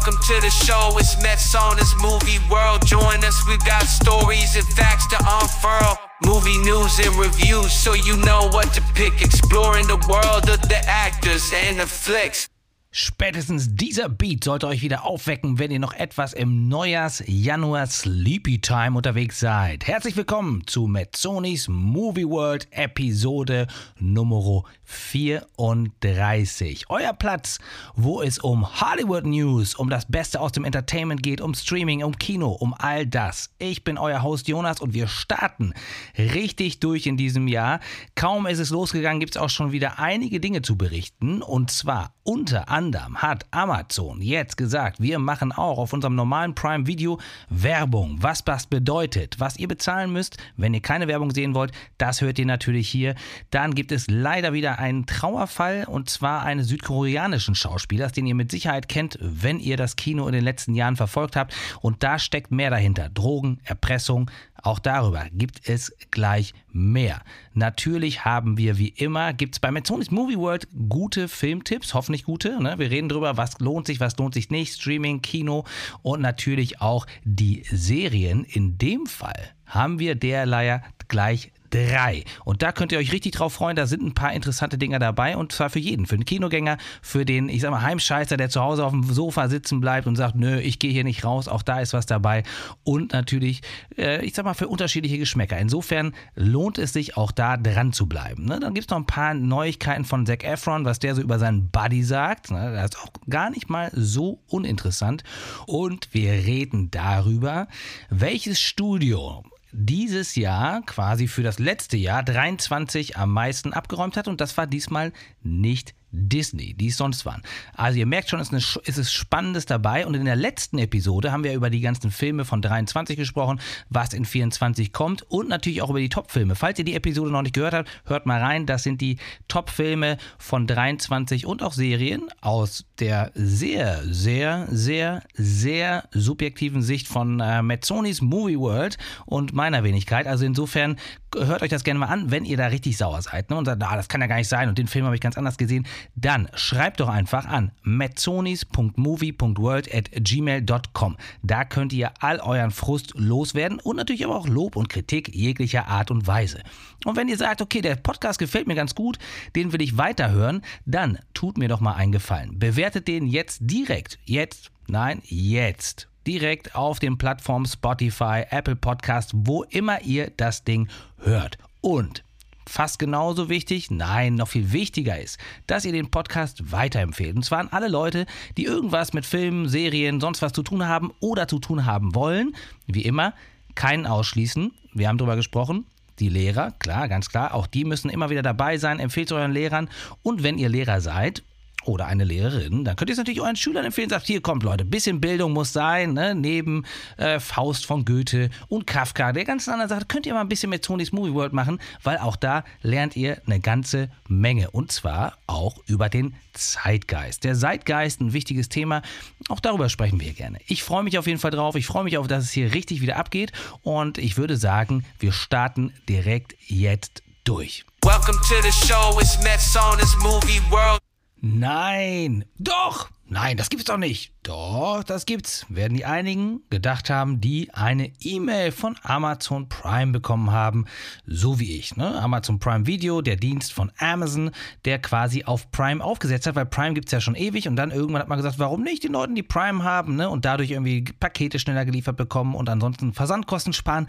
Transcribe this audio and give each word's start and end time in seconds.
Welcome 0.00 0.22
to 0.28 0.40
the 0.40 0.48
show, 0.48 0.96
it's 0.96 1.22
Mets 1.22 1.54
on 1.54 1.76
this 1.76 1.94
movie 2.00 2.38
world. 2.50 2.86
Join 2.86 3.22
us, 3.22 3.46
we've 3.46 3.62
got 3.66 3.82
stories 3.82 4.56
and 4.56 4.64
facts 4.68 5.06
to 5.08 5.16
unfurl. 5.20 5.98
Movie 6.24 6.56
news 6.56 6.98
and 7.00 7.14
reviews, 7.16 7.70
so 7.74 7.92
you 7.92 8.16
know 8.16 8.48
what 8.48 8.72
to 8.72 8.80
pick. 8.94 9.20
Exploring 9.20 9.88
the 9.88 9.98
world 10.08 10.48
of 10.48 10.62
the 10.70 10.80
actors 10.88 11.52
and 11.54 11.80
the 11.80 11.86
flicks. 11.86 12.48
Spätestens 12.92 13.76
dieser 13.76 14.08
Beat 14.08 14.42
sollte 14.42 14.66
euch 14.66 14.82
wieder 14.82 15.04
aufwecken, 15.04 15.60
wenn 15.60 15.70
ihr 15.70 15.78
noch 15.78 15.92
etwas 15.92 16.32
im 16.32 16.66
Neujahrs-Januar 16.66 17.86
Sleepy 17.86 18.60
Time 18.60 18.96
unterwegs 18.96 19.38
seid. 19.38 19.86
Herzlich 19.86 20.16
willkommen 20.16 20.66
zu 20.66 20.88
Metzonis 20.88 21.68
Movie 21.68 22.26
World 22.26 22.66
Episode 22.72 23.68
Nummer 24.00 24.64
34. 24.82 26.90
Euer 26.90 27.12
Platz, 27.12 27.60
wo 27.94 28.22
es 28.22 28.40
um 28.40 28.80
Hollywood 28.80 29.24
News, 29.24 29.76
um 29.76 29.88
das 29.88 30.06
Beste 30.06 30.40
aus 30.40 30.50
dem 30.50 30.64
Entertainment 30.64 31.22
geht, 31.22 31.40
um 31.40 31.54
Streaming, 31.54 32.02
um 32.02 32.18
Kino, 32.18 32.48
um 32.48 32.74
all 32.76 33.06
das. 33.06 33.50
Ich 33.60 33.84
bin 33.84 33.98
euer 33.98 34.24
Host 34.24 34.48
Jonas 34.48 34.80
und 34.80 34.94
wir 34.94 35.06
starten 35.06 35.74
richtig 36.18 36.80
durch 36.80 37.06
in 37.06 37.16
diesem 37.16 37.46
Jahr. 37.46 37.78
Kaum 38.16 38.48
ist 38.48 38.58
es 38.58 38.70
losgegangen, 38.70 39.20
gibt 39.20 39.36
es 39.36 39.40
auch 39.40 39.48
schon 39.48 39.70
wieder 39.70 40.00
einige 40.00 40.40
Dinge 40.40 40.62
zu 40.62 40.76
berichten 40.76 41.40
und 41.40 41.70
zwar 41.70 42.14
unter 42.24 42.68
anderem 42.68 42.79
anderem 42.80 43.18
hat 43.18 43.44
Amazon 43.50 44.22
jetzt 44.22 44.56
gesagt, 44.56 45.02
wir 45.02 45.18
machen 45.18 45.52
auch 45.52 45.76
auf 45.76 45.92
unserem 45.92 46.14
normalen 46.14 46.54
Prime 46.54 46.86
Video 46.86 47.20
Werbung. 47.50 48.16
Was 48.22 48.42
das 48.42 48.66
bedeutet, 48.66 49.38
was 49.38 49.58
ihr 49.58 49.68
bezahlen 49.68 50.10
müsst, 50.14 50.38
wenn 50.56 50.72
ihr 50.72 50.80
keine 50.80 51.06
Werbung 51.06 51.30
sehen 51.30 51.54
wollt, 51.54 51.72
das 51.98 52.22
hört 52.22 52.38
ihr 52.38 52.46
natürlich 52.46 52.88
hier. 52.88 53.16
Dann 53.50 53.74
gibt 53.74 53.92
es 53.92 54.06
leider 54.08 54.54
wieder 54.54 54.78
einen 54.78 55.04
Trauerfall 55.04 55.84
und 55.88 56.08
zwar 56.08 56.42
eines 56.42 56.68
südkoreanischen 56.68 57.54
Schauspielers, 57.54 58.12
den 58.12 58.24
ihr 58.24 58.34
mit 58.34 58.50
Sicherheit 58.50 58.88
kennt, 58.88 59.18
wenn 59.20 59.60
ihr 59.60 59.76
das 59.76 59.96
Kino 59.96 60.26
in 60.26 60.32
den 60.32 60.44
letzten 60.44 60.74
Jahren 60.74 60.96
verfolgt 60.96 61.36
habt. 61.36 61.54
Und 61.82 62.02
da 62.02 62.18
steckt 62.18 62.50
mehr 62.50 62.70
dahinter. 62.70 63.10
Drogen, 63.10 63.60
Erpressung, 63.62 64.30
auch 64.62 64.78
darüber 64.78 65.26
gibt 65.32 65.68
es 65.68 65.94
gleich 66.10 66.54
mehr. 66.72 67.22
Natürlich 67.54 68.24
haben 68.24 68.56
wir 68.56 68.78
wie 68.78 68.88
immer, 68.88 69.32
gibt 69.32 69.54
es 69.54 69.60
bei 69.60 69.70
Metzonis 69.70 70.10
Movie 70.10 70.38
World 70.38 70.68
gute 70.88 71.28
Filmtipps, 71.28 71.94
hoffentlich 71.94 72.24
gute. 72.24 72.62
Ne? 72.62 72.78
Wir 72.78 72.90
reden 72.90 73.08
darüber, 73.08 73.36
was 73.36 73.58
lohnt 73.60 73.86
sich, 73.86 74.00
was 74.00 74.16
lohnt 74.18 74.34
sich 74.34 74.50
nicht, 74.50 74.74
Streaming, 74.74 75.22
Kino 75.22 75.64
und 76.02 76.20
natürlich 76.20 76.80
auch 76.80 77.06
die 77.24 77.64
Serien. 77.70 78.44
In 78.44 78.78
dem 78.78 79.06
Fall 79.06 79.50
haben 79.66 79.98
wir 79.98 80.14
derlei 80.14 80.82
gleich 81.08 81.52
3. 81.70 82.24
Und 82.44 82.62
da 82.62 82.72
könnt 82.72 82.92
ihr 82.92 82.98
euch 82.98 83.12
richtig 83.12 83.32
drauf 83.32 83.54
freuen. 83.54 83.76
Da 83.76 83.86
sind 83.86 84.02
ein 84.02 84.14
paar 84.14 84.32
interessante 84.32 84.78
Dinger 84.78 84.98
dabei. 84.98 85.36
Und 85.36 85.52
zwar 85.52 85.70
für 85.70 85.78
jeden. 85.78 86.06
Für 86.06 86.16
den 86.16 86.24
Kinogänger, 86.24 86.78
für 87.02 87.24
den, 87.24 87.48
ich 87.48 87.62
sag 87.62 87.70
mal, 87.70 87.82
Heimscheißer, 87.82 88.36
der 88.36 88.50
zu 88.50 88.60
Hause 88.60 88.84
auf 88.84 88.92
dem 88.92 89.04
Sofa 89.04 89.48
sitzen 89.48 89.80
bleibt 89.80 90.06
und 90.06 90.16
sagt, 90.16 90.36
nö, 90.36 90.58
ich 90.58 90.78
gehe 90.78 90.92
hier 90.92 91.04
nicht 91.04 91.24
raus. 91.24 91.48
Auch 91.48 91.62
da 91.62 91.80
ist 91.80 91.92
was 91.92 92.06
dabei. 92.06 92.42
Und 92.84 93.12
natürlich, 93.12 93.62
äh, 93.96 94.24
ich 94.24 94.34
sag 94.34 94.44
mal, 94.44 94.54
für 94.54 94.68
unterschiedliche 94.68 95.18
Geschmäcker. 95.18 95.58
Insofern 95.58 96.12
lohnt 96.34 96.78
es 96.78 96.92
sich 96.92 97.16
auch 97.16 97.32
da 97.32 97.56
dran 97.56 97.92
zu 97.92 98.06
bleiben. 98.06 98.44
Ne? 98.44 98.60
Dann 98.60 98.74
gibt 98.74 98.86
es 98.86 98.90
noch 98.90 98.98
ein 98.98 99.06
paar 99.06 99.34
Neuigkeiten 99.34 100.04
von 100.04 100.26
Zac 100.26 100.44
Efron, 100.44 100.84
was 100.84 100.98
der 100.98 101.14
so 101.14 101.22
über 101.22 101.38
seinen 101.38 101.70
Buddy 101.70 102.02
sagt. 102.02 102.50
Ne? 102.50 102.72
Das 102.74 102.90
ist 102.90 102.98
auch 102.98 103.10
gar 103.28 103.50
nicht 103.50 103.68
mal 103.68 103.90
so 103.94 104.42
uninteressant. 104.48 105.24
Und 105.66 106.08
wir 106.12 106.32
reden 106.32 106.90
darüber, 106.90 107.68
welches 108.08 108.60
Studio 108.60 109.44
dieses 109.72 110.34
Jahr 110.34 110.82
quasi 110.82 111.28
für 111.28 111.42
das 111.42 111.58
letzte 111.58 111.96
Jahr 111.96 112.22
23 112.22 113.16
am 113.16 113.32
meisten 113.32 113.72
abgeräumt 113.72 114.16
hat. 114.16 114.28
Und 114.28 114.40
das 114.40 114.56
war 114.56 114.66
diesmal 114.66 115.12
nicht 115.42 115.94
Disney, 116.12 116.74
die 116.74 116.88
es 116.88 116.96
sonst 116.96 117.24
waren. 117.24 117.42
Also 117.74 117.98
ihr 117.98 118.06
merkt 118.06 118.30
schon, 118.30 118.40
es 118.40 118.48
ist, 118.48 118.52
eine, 118.52 118.84
es 118.86 118.98
ist 118.98 119.12
Spannendes 119.12 119.66
dabei 119.66 120.06
und 120.06 120.14
in 120.14 120.24
der 120.24 120.36
letzten 120.36 120.78
Episode 120.78 121.32
haben 121.32 121.44
wir 121.44 121.54
über 121.54 121.70
die 121.70 121.80
ganzen 121.80 122.10
Filme 122.10 122.44
von 122.44 122.62
23 122.62 123.16
gesprochen, 123.16 123.60
was 123.88 124.12
in 124.12 124.24
24 124.24 124.92
kommt 124.92 125.22
und 125.22 125.48
natürlich 125.48 125.82
auch 125.82 125.90
über 125.90 126.00
die 126.00 126.08
Top-Filme. 126.08 126.54
Falls 126.54 126.78
ihr 126.78 126.84
die 126.84 126.94
Episode 126.94 127.30
noch 127.30 127.42
nicht 127.42 127.54
gehört 127.54 127.74
habt, 127.74 127.88
hört 128.04 128.26
mal 128.26 128.40
rein. 128.40 128.66
Das 128.66 128.82
sind 128.82 129.00
die 129.00 129.18
Top-Filme 129.48 130.18
von 130.38 130.66
23 130.66 131.46
und 131.46 131.62
auch 131.62 131.72
Serien 131.72 132.28
aus 132.40 132.84
der 132.98 133.30
sehr, 133.34 134.02
sehr, 134.04 134.66
sehr, 134.70 135.22
sehr 135.34 136.08
subjektiven 136.12 136.82
Sicht 136.82 137.08
von 137.08 137.40
äh, 137.40 137.62
Metzonis 137.62 138.20
Movie 138.20 138.58
World 138.58 138.98
und 139.26 139.52
meiner 139.52 139.84
Wenigkeit. 139.84 140.26
Also 140.26 140.44
insofern 140.44 140.96
hört 141.34 141.62
euch 141.62 141.70
das 141.70 141.84
gerne 141.84 142.00
mal 142.00 142.06
an, 142.06 142.30
wenn 142.30 142.44
ihr 142.44 142.56
da 142.56 142.66
richtig 142.66 142.96
sauer 142.96 143.22
seid 143.22 143.50
ne? 143.50 143.56
und 143.56 143.64
sagt, 143.64 143.82
ah, 143.82 143.96
das 143.96 144.08
kann 144.08 144.20
ja 144.20 144.26
gar 144.26 144.36
nicht 144.36 144.48
sein 144.48 144.68
und 144.68 144.78
den 144.78 144.88
Film 144.88 145.04
habe 145.04 145.14
ich 145.14 145.20
ganz 145.20 145.38
anders 145.38 145.56
gesehen 145.56 145.86
dann 146.14 146.48
schreibt 146.54 147.00
doch 147.00 147.08
einfach 147.08 147.46
an 147.46 147.72
metzonis.movie.world 147.82 149.94
at 149.94 150.10
gmail.com. 150.12 151.16
Da 151.42 151.64
könnt 151.64 151.92
ihr 151.92 152.12
all 152.20 152.40
euren 152.40 152.70
Frust 152.70 153.12
loswerden 153.16 153.80
und 153.80 153.96
natürlich 153.96 154.24
aber 154.24 154.36
auch 154.36 154.48
Lob 154.48 154.76
und 154.76 154.88
Kritik 154.88 155.34
jeglicher 155.34 155.88
Art 155.88 156.10
und 156.10 156.26
Weise. 156.26 156.62
Und 157.04 157.16
wenn 157.16 157.28
ihr 157.28 157.36
sagt, 157.36 157.62
okay, 157.62 157.80
der 157.80 157.96
Podcast 157.96 158.38
gefällt 158.38 158.66
mir 158.66 158.74
ganz 158.74 158.94
gut, 158.94 159.18
den 159.56 159.72
will 159.72 159.82
ich 159.82 159.96
weiterhören, 159.96 160.62
dann 160.84 161.18
tut 161.34 161.58
mir 161.58 161.68
doch 161.68 161.80
mal 161.80 161.94
einen 161.94 162.12
Gefallen. 162.12 162.58
Bewertet 162.58 163.08
den 163.08 163.26
jetzt 163.26 163.60
direkt, 163.62 164.18
jetzt, 164.24 164.70
nein, 164.88 165.22
jetzt 165.24 166.08
direkt 166.26 166.74
auf 166.74 166.98
den 166.98 167.18
Plattformen 167.18 167.66
Spotify, 167.66 168.44
Apple 168.50 168.76
Podcast, 168.76 169.32
wo 169.34 169.62
immer 169.64 170.02
ihr 170.02 170.30
das 170.36 170.64
Ding 170.64 170.88
hört. 171.18 171.58
Und 171.80 172.24
fast 172.70 172.98
genauso 172.98 173.48
wichtig, 173.48 173.90
nein, 173.90 174.36
noch 174.36 174.48
viel 174.48 174.72
wichtiger 174.72 175.18
ist, 175.18 175.38
dass 175.66 175.84
ihr 175.84 175.92
den 175.92 176.10
Podcast 176.10 176.72
weiterempfehlt. 176.72 177.36
Und 177.36 177.42
zwar 177.42 177.58
an 177.58 177.68
alle 177.68 177.88
Leute, 177.88 178.26
die 178.56 178.64
irgendwas 178.64 179.12
mit 179.12 179.26
Filmen, 179.26 179.68
Serien, 179.68 180.20
sonst 180.20 180.40
was 180.40 180.52
zu 180.52 180.62
tun 180.62 180.86
haben 180.86 181.10
oder 181.20 181.48
zu 181.48 181.58
tun 181.58 181.84
haben 181.84 182.14
wollen. 182.14 182.54
Wie 182.86 183.02
immer, 183.02 183.34
keinen 183.74 184.06
ausschließen. 184.06 184.72
Wir 184.92 185.08
haben 185.08 185.18
darüber 185.18 185.36
gesprochen. 185.36 185.84
Die 186.20 186.28
Lehrer, 186.28 186.72
klar, 186.72 187.08
ganz 187.08 187.30
klar, 187.30 187.54
auch 187.54 187.66
die 187.66 187.84
müssen 187.84 188.10
immer 188.10 188.30
wieder 188.30 188.42
dabei 188.42 188.78
sein. 188.78 189.00
Empfehlt 189.00 189.32
euren 189.32 189.52
Lehrern. 189.52 189.88
Und 190.22 190.42
wenn 190.42 190.58
ihr 190.58 190.68
Lehrer 190.68 191.00
seid 191.00 191.42
oder 191.84 192.06
eine 192.06 192.24
Lehrerin, 192.24 192.84
dann 192.84 192.96
könnt 192.96 193.10
ihr 193.10 193.12
es 193.12 193.18
natürlich 193.18 193.40
euren 193.40 193.56
Schülern 193.56 193.84
empfehlen. 193.84 194.10
Sagt, 194.10 194.26
hier 194.26 194.40
kommt 194.40 194.62
Leute, 194.62 194.84
bisschen 194.84 195.20
Bildung 195.20 195.52
muss 195.52 195.72
sein, 195.72 196.12
ne? 196.12 196.34
neben 196.34 196.84
äh, 197.16 197.40
Faust 197.40 197.86
von 197.86 198.04
Goethe 198.04 198.50
und 198.68 198.86
Kafka, 198.86 199.32
der 199.32 199.44
ganzen 199.44 199.70
anderen 199.70 199.88
Sache, 199.88 200.04
könnt 200.06 200.26
ihr 200.26 200.34
mal 200.34 200.40
ein 200.40 200.48
bisschen 200.48 200.70
mit 200.70 200.84
Tonys 200.84 201.12
Movie 201.12 201.34
World 201.34 201.52
machen, 201.52 201.80
weil 202.02 202.18
auch 202.18 202.36
da 202.36 202.64
lernt 202.82 203.16
ihr 203.16 203.40
eine 203.46 203.60
ganze 203.60 204.10
Menge 204.28 204.70
und 204.70 204.92
zwar 204.92 205.38
auch 205.46 205.78
über 205.86 206.08
den 206.08 206.34
Zeitgeist. 206.52 207.44
Der 207.44 207.54
Zeitgeist, 207.54 208.20
ein 208.20 208.32
wichtiges 208.32 208.68
Thema, 208.68 209.02
auch 209.48 209.60
darüber 209.60 209.88
sprechen 209.88 210.20
wir 210.20 210.32
gerne. 210.32 210.58
Ich 210.66 210.82
freue 210.82 211.02
mich 211.02 211.18
auf 211.18 211.26
jeden 211.26 211.38
Fall 211.38 211.50
drauf, 211.50 211.74
ich 211.76 211.86
freue 211.86 212.04
mich 212.04 212.18
auf, 212.18 212.26
dass 212.26 212.44
es 212.44 212.50
hier 212.50 212.74
richtig 212.74 213.00
wieder 213.00 213.16
abgeht 213.16 213.52
und 213.82 214.18
ich 214.18 214.36
würde 214.36 214.56
sagen, 214.56 215.04
wir 215.18 215.32
starten 215.32 215.92
direkt 216.08 216.54
jetzt 216.66 217.22
durch. 217.44 217.84
Welcome 218.02 218.38
to 218.48 218.62
the 218.62 218.72
show, 218.86 219.18
it's 219.20 219.42
Mets 219.42 219.76
on 219.76 219.98
this 219.98 220.16
movie 220.16 220.60
world. 220.70 221.00
Nein, 221.40 222.44
doch, 222.58 223.10
nein, 223.26 223.56
das 223.56 223.70
gibt's 223.70 223.86
doch 223.86 223.96
nicht. 223.96 224.34
Doch, 224.42 225.04
das 225.04 225.26
gibt's. 225.26 225.66
Werden 225.68 225.94
die 225.94 226.06
einigen 226.06 226.62
gedacht 226.70 227.10
haben, 227.10 227.42
die 227.42 227.74
eine 227.74 228.10
E-Mail 228.20 228.72
von 228.72 228.96
Amazon 229.02 229.68
Prime 229.68 230.12
bekommen 230.12 230.50
haben, 230.50 230.86
so 231.26 231.60
wie 231.60 231.76
ich. 231.76 231.94
Ne? 231.96 232.18
Amazon 232.22 232.58
Prime 232.58 232.86
Video, 232.86 233.20
der 233.20 233.36
Dienst 233.36 233.70
von 233.70 233.92
Amazon, 233.98 234.50
der 234.86 234.98
quasi 234.98 235.44
auf 235.44 235.70
Prime 235.72 236.02
aufgesetzt 236.02 236.46
hat, 236.46 236.54
weil 236.54 236.64
Prime 236.64 236.94
gibt's 236.94 237.12
ja 237.12 237.20
schon 237.20 237.34
ewig 237.34 237.68
und 237.68 237.76
dann 237.76 237.90
irgendwann 237.90 238.22
hat 238.22 238.28
man 238.28 238.38
gesagt, 238.38 238.58
warum 238.58 238.82
nicht 238.82 239.04
den 239.04 239.12
Leuten, 239.12 239.34
die 239.34 239.42
Prime 239.42 239.84
haben 239.84 240.16
ne? 240.16 240.30
und 240.30 240.46
dadurch 240.46 240.70
irgendwie 240.70 241.02
Pakete 241.02 241.58
schneller 241.58 241.84
geliefert 241.84 242.16
bekommen 242.16 242.54
und 242.54 242.70
ansonsten 242.70 243.12
Versandkosten 243.12 243.74
sparen, 243.74 244.06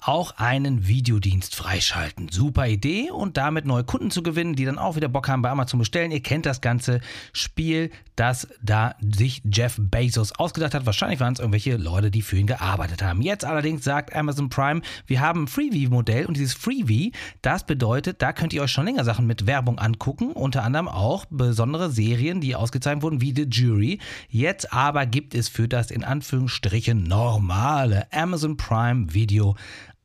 auch 0.00 0.38
einen 0.38 0.88
Videodienst 0.88 1.54
freischalten. 1.54 2.30
Super 2.30 2.66
Idee 2.66 3.10
und 3.10 3.36
damit 3.36 3.66
neue 3.66 3.84
Kunden 3.84 4.10
zu 4.10 4.22
gewinnen, 4.22 4.54
die 4.54 4.64
dann 4.64 4.78
auch 4.78 4.96
wieder 4.96 5.08
Bock 5.08 5.28
haben 5.28 5.42
bei 5.42 5.50
Amazon 5.50 5.78
bestellen. 5.78 6.12
Ihr 6.12 6.22
kennt 6.22 6.46
das 6.46 6.62
ganze 6.62 7.02
Spiel, 7.34 7.90
das 8.14 8.48
da 8.62 8.94
sich 9.00 9.42
Jeff 9.44 9.65
Jeff 9.66 9.78
Bezos 9.80 10.30
ausgedacht 10.30 10.74
hat. 10.74 10.86
Wahrscheinlich 10.86 11.18
waren 11.18 11.32
es 11.32 11.40
irgendwelche 11.40 11.76
Leute, 11.76 12.12
die 12.12 12.22
für 12.22 12.36
ihn 12.36 12.46
gearbeitet 12.46 13.02
haben. 13.02 13.20
Jetzt 13.20 13.44
allerdings 13.44 13.82
sagt 13.82 14.14
Amazon 14.14 14.48
Prime, 14.48 14.80
wir 15.08 15.20
haben 15.20 15.42
ein 15.42 15.48
Freebie-Modell 15.48 16.26
und 16.26 16.36
dieses 16.36 16.54
Freebie, 16.54 17.10
das 17.42 17.66
bedeutet, 17.66 18.22
da 18.22 18.32
könnt 18.32 18.52
ihr 18.52 18.62
euch 18.62 18.70
schon 18.70 18.84
länger 18.84 19.02
Sachen 19.02 19.26
mit 19.26 19.48
Werbung 19.48 19.80
angucken, 19.80 20.30
unter 20.30 20.62
anderem 20.62 20.86
auch 20.86 21.24
besondere 21.30 21.90
Serien, 21.90 22.40
die 22.40 22.54
ausgezeichnet 22.54 23.02
wurden, 23.02 23.20
wie 23.20 23.34
The 23.34 23.48
Jury. 23.50 23.98
Jetzt 24.28 24.72
aber 24.72 25.04
gibt 25.04 25.34
es 25.34 25.48
für 25.48 25.66
das 25.66 25.90
in 25.90 26.04
Anführungsstrichen 26.04 27.02
normale 27.02 28.06
Amazon 28.12 28.56
Prime 28.56 29.12
Video 29.14 29.56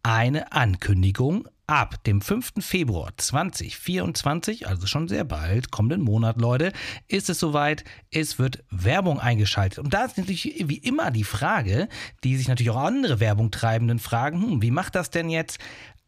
eine 0.02 0.52
Ankündigung 0.52 1.48
ab 1.68 2.04
dem 2.04 2.22
5. 2.22 2.54
Februar 2.60 3.12
2024, 3.16 4.68
also 4.68 4.88
schon 4.88 5.08
sehr 5.08 5.24
bald, 5.24 5.72
kommenden 5.72 6.02
Monat, 6.02 6.40
Leute, 6.40 6.74
ist 7.08 7.30
es 7.30 7.40
soweit, 7.40 7.84
es 8.12 8.40
wird 8.40 8.63
Werbung 8.69 9.19
eingeschaltet. 9.19 9.80
Und 9.80 9.94
da 9.94 10.06
ist 10.06 10.18
natürlich 10.18 10.66
wie 10.68 10.78
immer 10.78 11.12
die 11.12 11.24
Frage, 11.24 11.88
die 12.24 12.36
sich 12.36 12.48
natürlich 12.48 12.72
auch 12.72 12.84
andere 12.84 13.19
Werbung 13.19 13.52
treibenden 13.52 14.00
fragen, 14.00 14.42
hm, 14.42 14.62
wie 14.62 14.72
macht 14.72 14.96
das 14.96 15.10
denn 15.10 15.30
jetzt 15.30 15.60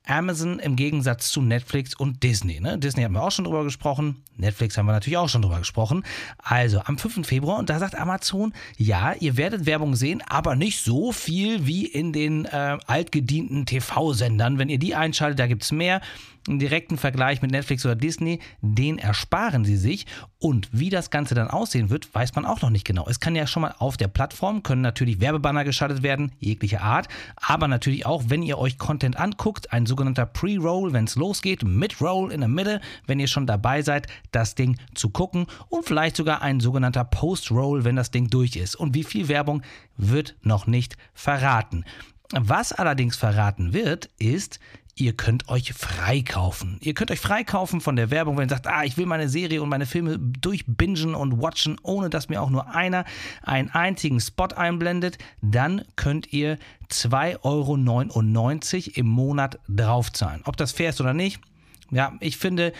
Amazon 0.06 0.60
im 0.60 0.76
Gegensatz 0.76 1.32
zu 1.32 1.42
Netflix 1.42 1.94
und 1.96 2.24
Disney. 2.24 2.60
Ne? 2.60 2.78
Disney 2.78 3.04
haben 3.04 3.14
wir 3.14 3.24
auch 3.24 3.32
schon 3.32 3.46
drüber 3.46 3.64
gesprochen, 3.64 4.18
Netflix 4.36 4.78
haben 4.78 4.86
wir 4.86 4.92
natürlich 4.92 5.18
auch 5.18 5.30
schon 5.30 5.42
drüber 5.42 5.60
gesprochen. 5.60 6.04
Also 6.38 6.82
am 6.86 6.98
5. 6.98 7.26
Februar 7.26 7.60
und 7.60 7.70
da 7.70 7.80
sagt 7.80 7.96
Amazon, 7.96 8.54
ja, 8.78 9.14
ihr 9.14 9.38
werdet 9.38 9.66
Werbung 9.66 9.96
sehen, 9.96 10.22
aber 10.28 10.56
nicht 10.56 10.82
so 10.82 11.12
viel 11.12 11.66
wie 11.66 11.86
in 11.86 12.12
den 12.12 12.46
äh, 12.46 12.78
altgedienten 12.86 13.66
TV-Sendern. 13.66 14.58
Wenn 14.58 14.70
ihr 14.70 14.80
die 14.80 14.96
einschaltet, 14.96 15.40
da 15.40 15.48
gibt 15.48 15.64
es 15.64 15.72
mehr 15.72 16.02
einen 16.48 16.60
direkten 16.60 16.98
Vergleich 16.98 17.42
mit 17.42 17.52
Netflix 17.52 17.86
oder 17.86 17.96
Disney, 17.96 18.40
den 18.62 18.98
ersparen 18.98 19.66
sie 19.66 19.78
sich. 19.78 20.06
Und 20.40 20.70
wie 20.72 20.90
das 20.90 21.10
Ganze 21.10 21.36
dann 21.36 21.48
aussehen 21.48 21.90
wird, 21.90 22.14
weiß 22.14 22.36
man 22.36 22.46
auch 22.46 22.62
noch 22.62 22.70
nicht 22.70 22.86
genau. 22.86 23.08
Es 23.08 23.20
kann 23.20 23.36
ja 23.36 23.48
schon 23.48 23.62
mal 23.62 23.76
auf 23.80 23.96
der 23.98 24.10
Plattform, 24.10 24.62
können 24.62 24.82
natürlich 24.82 25.22
Werbebanner 25.22 25.64
geschaltet 25.64 26.04
werden, 26.04 26.34
jeglicher 26.40 26.82
Art, 26.82 27.08
aber 27.38 27.68
natürlich 27.68 28.06
auch, 28.06 28.24
wenn 28.28 28.44
ihr 28.44 28.58
euch 28.58 28.78
Content 28.78 29.18
anguckt, 29.18 29.72
ein 29.72 29.86
sogenannter 29.86 30.26
Pre-Roll, 30.26 30.94
wenn 30.94 31.06
es 31.06 31.16
losgeht, 31.16 31.64
Mid-Roll 31.64 32.32
in 32.32 32.42
der 32.42 32.50
Mitte, 32.50 32.82
wenn 33.08 33.20
ihr 33.20 33.28
schon 33.28 33.48
dabei 33.48 33.82
seid, 33.82 34.08
das 34.32 34.56
Ding 34.56 34.78
zu 34.96 35.10
gucken 35.10 35.48
und 35.70 35.86
vielleicht 35.86 36.18
sogar 36.18 36.42
ein 36.42 36.60
sogenannter 36.60 37.06
Post-Roll, 37.06 37.86
wenn 37.86 37.96
das 37.96 38.12
Ding 38.12 38.30
durch 38.30 38.56
ist. 38.56 38.76
Und 38.76 38.96
wie 38.96 39.04
viel 39.04 39.28
Werbung 39.28 39.62
wird 39.98 40.36
noch 40.42 40.68
nicht 40.68 40.98
verraten. 41.14 41.86
Was 42.36 42.74
allerdings 42.74 43.16
verraten 43.16 43.74
wird, 43.74 44.10
ist, 44.18 44.60
ihr 44.96 45.14
könnt 45.14 45.50
euch 45.50 45.74
freikaufen. 45.74 46.78
Ihr 46.82 46.94
könnt 46.94 47.10
euch 47.10 47.20
freikaufen 47.20 47.82
von 47.82 47.96
der 47.96 48.12
Werbung, 48.12 48.38
wenn 48.38 48.46
ihr 48.46 48.50
sagt, 48.50 48.68
ah, 48.68 48.84
ich 48.84 48.98
will 48.98 49.06
meine 49.06 49.28
Serie 49.28 49.62
und 49.62 49.70
meine 49.70 49.86
Filme 49.86 50.20
durchbingen 50.20 51.16
und 51.16 51.42
watchen, 51.42 51.78
ohne 51.82 52.10
dass 52.10 52.30
mir 52.30 52.42
auch 52.42 52.50
nur 52.50 52.74
einer 52.76 53.06
einen 53.42 53.70
einzigen 53.70 54.20
Spot 54.20 54.46
einblendet. 54.56 55.18
Dann 55.42 55.84
könnt 55.96 56.32
ihr 56.32 56.58
2,99 56.90 57.44
Euro 57.44 57.76
im 58.96 59.08
Monat 59.08 59.60
draufzahlen. 59.68 60.42
Ob 60.46 60.58
das 60.58 60.72
fair 60.72 60.92
ist 60.92 61.02
oder 61.02 61.14
nicht, 61.14 61.40
ja, 61.90 62.14
ich 62.20 62.38
finde, 62.38 62.74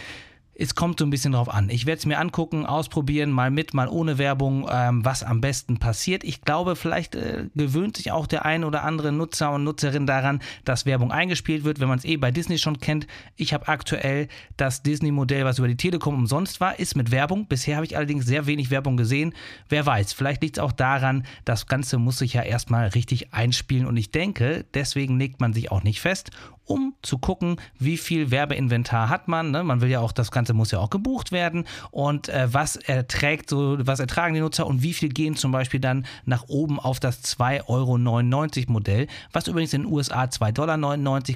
es 0.56 0.76
kommt 0.76 1.00
so 1.00 1.06
ein 1.06 1.10
bisschen 1.10 1.34
drauf 1.34 1.50
an. 1.50 1.70
Ich 1.70 1.86
werde 1.86 2.00
es 2.00 2.06
mir 2.06 2.20
angucken, 2.20 2.66
ausprobieren, 2.66 3.32
mal 3.32 3.50
mit, 3.50 3.74
mal 3.74 3.88
ohne 3.88 4.18
Werbung, 4.18 4.68
ähm, 4.72 5.04
was 5.04 5.24
am 5.24 5.42
besten 5.42 5.80
passiert. 5.80 6.24
Ich 6.24 6.42
glaube, 6.42 6.76
vielleicht 6.76 7.16
äh, 7.16 7.48
gewöhnt 7.56 7.98
sich 7.98 8.12
auch 8.12 8.28
der 8.28 8.46
ein 8.46 8.64
oder 8.64 8.84
andere 8.84 9.12
Nutzer 9.12 9.52
und 9.52 9.64
Nutzerin 9.64 10.06
daran, 10.06 10.42
dass 10.64 10.86
Werbung 10.86 11.12
eingespielt 11.12 11.64
wird, 11.64 11.80
wenn 11.80 11.88
man 11.88 11.98
es 11.98 12.06
eh 12.06 12.18
bei 12.18 12.32
Disney 12.32 12.60
schon 12.60 12.80
kennt. 12.80 13.08
Ich 13.36 13.54
habe 13.54 13.68
aktuell 13.68 14.28
das 14.56 14.84
Disney-Modell, 14.84 15.46
was 15.46 15.58
über 15.58 15.68
die 15.68 15.78
Telekom 15.78 16.16
umsonst 16.16 16.62
war, 16.62 16.78
ist 16.78 16.96
mit 16.96 17.12
Werbung. 17.12 17.48
Bisher 17.48 17.76
habe 17.78 17.86
ich 17.86 17.98
allerdings 17.98 18.26
sehr 18.26 18.46
wenig 18.46 18.70
Werbung 18.70 18.96
gesehen. 18.96 19.34
Wer 19.70 19.86
weiß, 19.86 20.14
vielleicht 20.14 20.44
liegt 20.44 20.58
es 20.58 20.64
auch 20.64 20.72
daran, 20.72 21.26
das 21.46 21.66
Ganze 21.66 21.98
muss 21.98 22.20
sich 22.20 22.34
ja 22.34 22.44
erstmal 22.44 22.90
richtig 22.90 23.34
einspielen 23.34 23.88
und 23.88 23.98
ich 23.98 24.12
denke, 24.12 24.66
deswegen 24.74 25.18
legt 25.20 25.42
man 25.42 25.54
sich 25.54 25.72
auch 25.72 25.84
nicht 25.84 26.00
fest 26.00 26.32
um 26.66 26.96
zu 27.02 27.18
gucken, 27.18 27.58
wie 27.78 27.98
viel 27.98 28.32
Werbeinventar 28.32 29.10
hat 29.10 29.28
man. 29.28 29.52
Ne? 29.52 29.64
Man 29.64 29.82
will 29.82 29.90
ja 29.90 30.00
auch, 30.00 30.12
das 30.12 30.32
Ganze 30.32 30.43
muss 30.52 30.72
ja 30.72 30.80
auch 30.80 30.90
gebucht 30.90 31.32
werden 31.32 31.64
und 31.92 32.28
äh, 32.28 32.54
was 32.54 32.76
erträgt 32.76 33.50
so, 33.50 33.78
was 33.80 34.02
ertragen 34.02 34.34
die 34.34 34.42
Nutzer 34.42 34.68
und 34.68 34.84
wie 34.84 34.94
viel 34.94 35.10
gehen 35.10 35.38
zum 35.38 35.54
Beispiel 35.54 35.80
dann 35.80 36.06
nach 36.26 36.50
oben 36.50 36.80
auf 36.80 37.00
das 37.00 37.24
2,99 37.24 37.68
Euro 37.68 38.74
Modell, 38.74 39.08
was 39.32 39.48
übrigens 39.48 39.74
in 39.74 39.84
den 39.84 39.92
USA 39.92 40.24
2,99 40.24 40.52
Dollar 40.54 40.78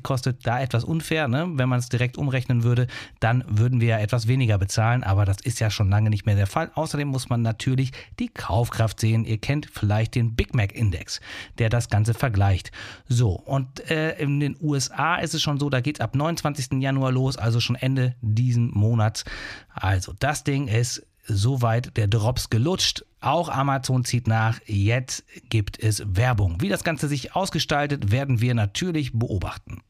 kostet, 0.04 0.46
da 0.46 0.60
etwas 0.60 0.84
unfair, 0.84 1.28
ne? 1.28 1.48
wenn 1.54 1.70
man 1.70 1.80
es 1.80 1.90
direkt 1.90 2.18
umrechnen 2.18 2.64
würde, 2.64 2.88
dann 3.20 3.44
würden 3.48 3.80
wir 3.80 3.88
ja 3.88 4.00
etwas 4.00 4.28
weniger 4.28 4.58
bezahlen, 4.58 5.04
aber 5.04 5.26
das 5.26 5.38
ist 5.42 5.60
ja 5.60 5.70
schon 5.70 5.90
lange 5.90 6.10
nicht 6.10 6.26
mehr 6.26 6.36
der 6.36 6.48
Fall. 6.48 6.72
Außerdem 6.74 7.08
muss 7.08 7.30
man 7.30 7.42
natürlich 7.42 7.92
die 8.20 8.30
Kaufkraft 8.30 9.00
sehen. 9.00 9.26
Ihr 9.26 9.38
kennt 9.38 9.68
vielleicht 9.72 10.16
den 10.16 10.36
Big 10.36 10.54
Mac 10.56 10.74
Index, 10.74 11.22
der 11.58 11.70
das 11.70 11.90
Ganze 11.90 12.14
vergleicht. 12.14 12.72
So, 13.08 13.32
und 13.32 13.90
äh, 13.90 14.18
in 14.20 14.40
den 14.40 14.58
USA 14.62 15.16
ist 15.16 15.34
es 15.34 15.42
schon 15.42 15.60
so, 15.60 15.70
da 15.70 15.82
geht 15.82 15.98
es 15.98 16.02
ab 16.02 16.16
29. 16.16 16.82
Januar 16.82 17.12
los, 17.12 17.38
also 17.38 17.60
schon 17.60 17.76
Ende 17.76 18.16
diesen 18.22 18.72
Monats. 18.98 19.24
Also 19.74 20.14
das 20.20 20.44
Ding 20.44 20.68
ist 20.68 21.06
soweit 21.28 21.96
der 21.98 22.08
Drops 22.08 22.50
gelutscht. 22.50 23.06
Auch 23.22 23.50
Amazon 23.50 24.06
zieht 24.06 24.28
nach. 24.28 24.60
Jetzt 24.66 25.24
gibt 25.50 25.80
es 25.80 26.04
Werbung. 26.06 26.62
Wie 26.62 26.70
das 26.70 26.84
Ganze 26.84 27.08
sich 27.08 27.36
ausgestaltet, 27.36 28.12
werden 28.12 28.42
wir 28.42 28.54
natürlich 28.54 29.14
beobachten 29.14 29.82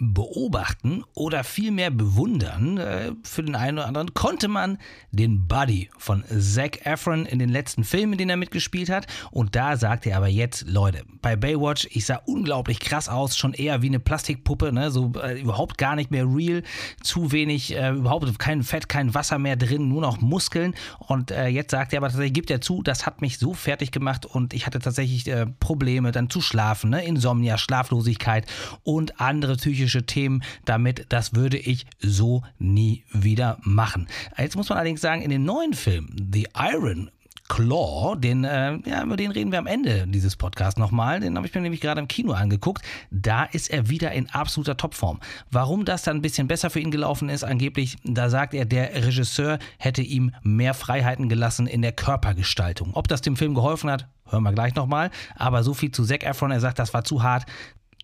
beobachten 0.00 1.02
oder 1.14 1.42
vielmehr 1.42 1.90
bewundern, 1.90 2.78
äh, 2.78 3.12
für 3.22 3.42
den 3.42 3.54
einen 3.54 3.78
oder 3.78 3.86
anderen, 3.88 4.14
konnte 4.14 4.48
man 4.48 4.78
den 5.10 5.48
Buddy 5.48 5.90
von 5.98 6.22
Zac 6.38 6.86
Efron 6.86 7.26
in 7.26 7.38
den 7.38 7.48
letzten 7.48 7.82
Filmen, 7.84 8.12
in 8.12 8.18
denen 8.18 8.30
er 8.30 8.36
mitgespielt 8.36 8.90
hat. 8.90 9.06
Und 9.30 9.56
da 9.56 9.76
sagt 9.76 10.06
er 10.06 10.16
aber 10.16 10.28
jetzt, 10.28 10.68
Leute, 10.68 11.02
bei 11.20 11.34
Baywatch, 11.34 11.88
ich 11.90 12.06
sah 12.06 12.20
unglaublich 12.26 12.78
krass 12.78 13.08
aus, 13.08 13.36
schon 13.36 13.54
eher 13.54 13.82
wie 13.82 13.88
eine 13.88 13.98
Plastikpuppe, 13.98 14.72
ne? 14.72 14.90
so 14.90 15.12
äh, 15.22 15.40
überhaupt 15.40 15.78
gar 15.78 15.96
nicht 15.96 16.10
mehr 16.10 16.26
real, 16.26 16.62
zu 17.02 17.32
wenig, 17.32 17.74
äh, 17.74 17.90
überhaupt 17.90 18.38
kein 18.38 18.62
Fett, 18.62 18.88
kein 18.88 19.14
Wasser 19.14 19.38
mehr 19.38 19.56
drin, 19.56 19.88
nur 19.88 20.00
noch 20.00 20.20
Muskeln. 20.20 20.74
Und 20.98 21.32
äh, 21.32 21.48
jetzt 21.48 21.72
sagt 21.72 21.92
er 21.92 21.98
aber 21.98 22.08
tatsächlich, 22.08 22.34
gibt 22.34 22.50
er 22.50 22.60
zu, 22.60 22.82
das 22.82 23.04
hat 23.04 23.20
mich 23.20 23.38
so 23.38 23.52
fertig 23.52 23.90
gemacht 23.90 24.26
und 24.26 24.54
ich 24.54 24.66
hatte 24.66 24.78
tatsächlich 24.78 25.26
äh, 25.26 25.46
Probleme 25.46 26.12
dann 26.12 26.30
zu 26.30 26.40
schlafen, 26.40 26.90
ne? 26.90 27.04
Insomnia, 27.04 27.58
Schlaflosigkeit 27.58 28.46
und 28.84 29.20
andere 29.20 29.56
psychische 29.56 29.87
politische 29.88 30.04
Themen 30.04 30.42
damit. 30.64 31.06
Das 31.08 31.34
würde 31.34 31.56
ich 31.56 31.86
so 32.00 32.42
nie 32.58 33.04
wieder 33.10 33.58
machen. 33.62 34.08
Jetzt 34.36 34.56
muss 34.56 34.68
man 34.68 34.78
allerdings 34.78 35.00
sagen, 35.00 35.22
in 35.22 35.30
dem 35.30 35.44
neuen 35.44 35.72
Film, 35.72 36.14
The 36.32 36.48
Iron 36.56 37.10
Claw, 37.48 38.14
den, 38.14 38.44
äh, 38.44 38.76
ja, 38.84 39.02
über 39.02 39.16
den 39.16 39.30
reden 39.30 39.52
wir 39.52 39.58
am 39.58 39.66
Ende 39.66 40.06
dieses 40.06 40.36
Podcasts 40.36 40.78
nochmal. 40.78 41.20
Den 41.20 41.34
habe 41.36 41.46
ich 41.46 41.54
mir 41.54 41.62
nämlich 41.62 41.80
gerade 41.80 41.98
im 41.98 42.06
Kino 42.06 42.32
angeguckt. 42.32 42.84
Da 43.10 43.44
ist 43.44 43.70
er 43.70 43.88
wieder 43.88 44.12
in 44.12 44.28
absoluter 44.28 44.76
Topform. 44.76 45.20
Warum 45.50 45.86
das 45.86 46.02
dann 46.02 46.18
ein 46.18 46.22
bisschen 46.22 46.46
besser 46.46 46.68
für 46.68 46.80
ihn 46.80 46.90
gelaufen 46.90 47.30
ist, 47.30 47.44
angeblich, 47.44 47.96
da 48.04 48.28
sagt 48.28 48.52
er, 48.52 48.66
der 48.66 48.94
Regisseur 48.94 49.58
hätte 49.78 50.02
ihm 50.02 50.32
mehr 50.42 50.74
Freiheiten 50.74 51.30
gelassen 51.30 51.66
in 51.66 51.80
der 51.80 51.92
Körpergestaltung. 51.92 52.90
Ob 52.92 53.08
das 53.08 53.22
dem 53.22 53.36
Film 53.36 53.54
geholfen 53.54 53.90
hat, 53.90 54.08
hören 54.26 54.42
wir 54.42 54.52
gleich 54.52 54.74
nochmal. 54.74 55.10
Aber 55.34 55.62
so 55.62 55.72
viel 55.72 55.90
zu 55.90 56.04
Zac 56.04 56.24
Efron. 56.24 56.50
Er 56.50 56.60
sagt, 56.60 56.78
das 56.78 56.92
war 56.92 57.04
zu 57.04 57.22
hart. 57.22 57.46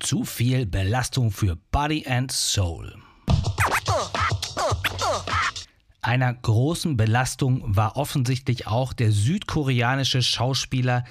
Zu 0.05 0.25
viel 0.25 0.67
Belastung 0.67 1.31
für 1.31 1.57
Body 1.73 2.05
and 2.07 2.31
Soul. 2.31 2.95
Einer 6.03 6.35
großen 6.35 6.99
Belastung 6.99 7.63
war 7.75 7.97
offensichtlich 7.97 8.67
auch 8.67 8.93
der 8.93 9.11
südkoreanische 9.13 10.21
Schauspieler 10.21 11.05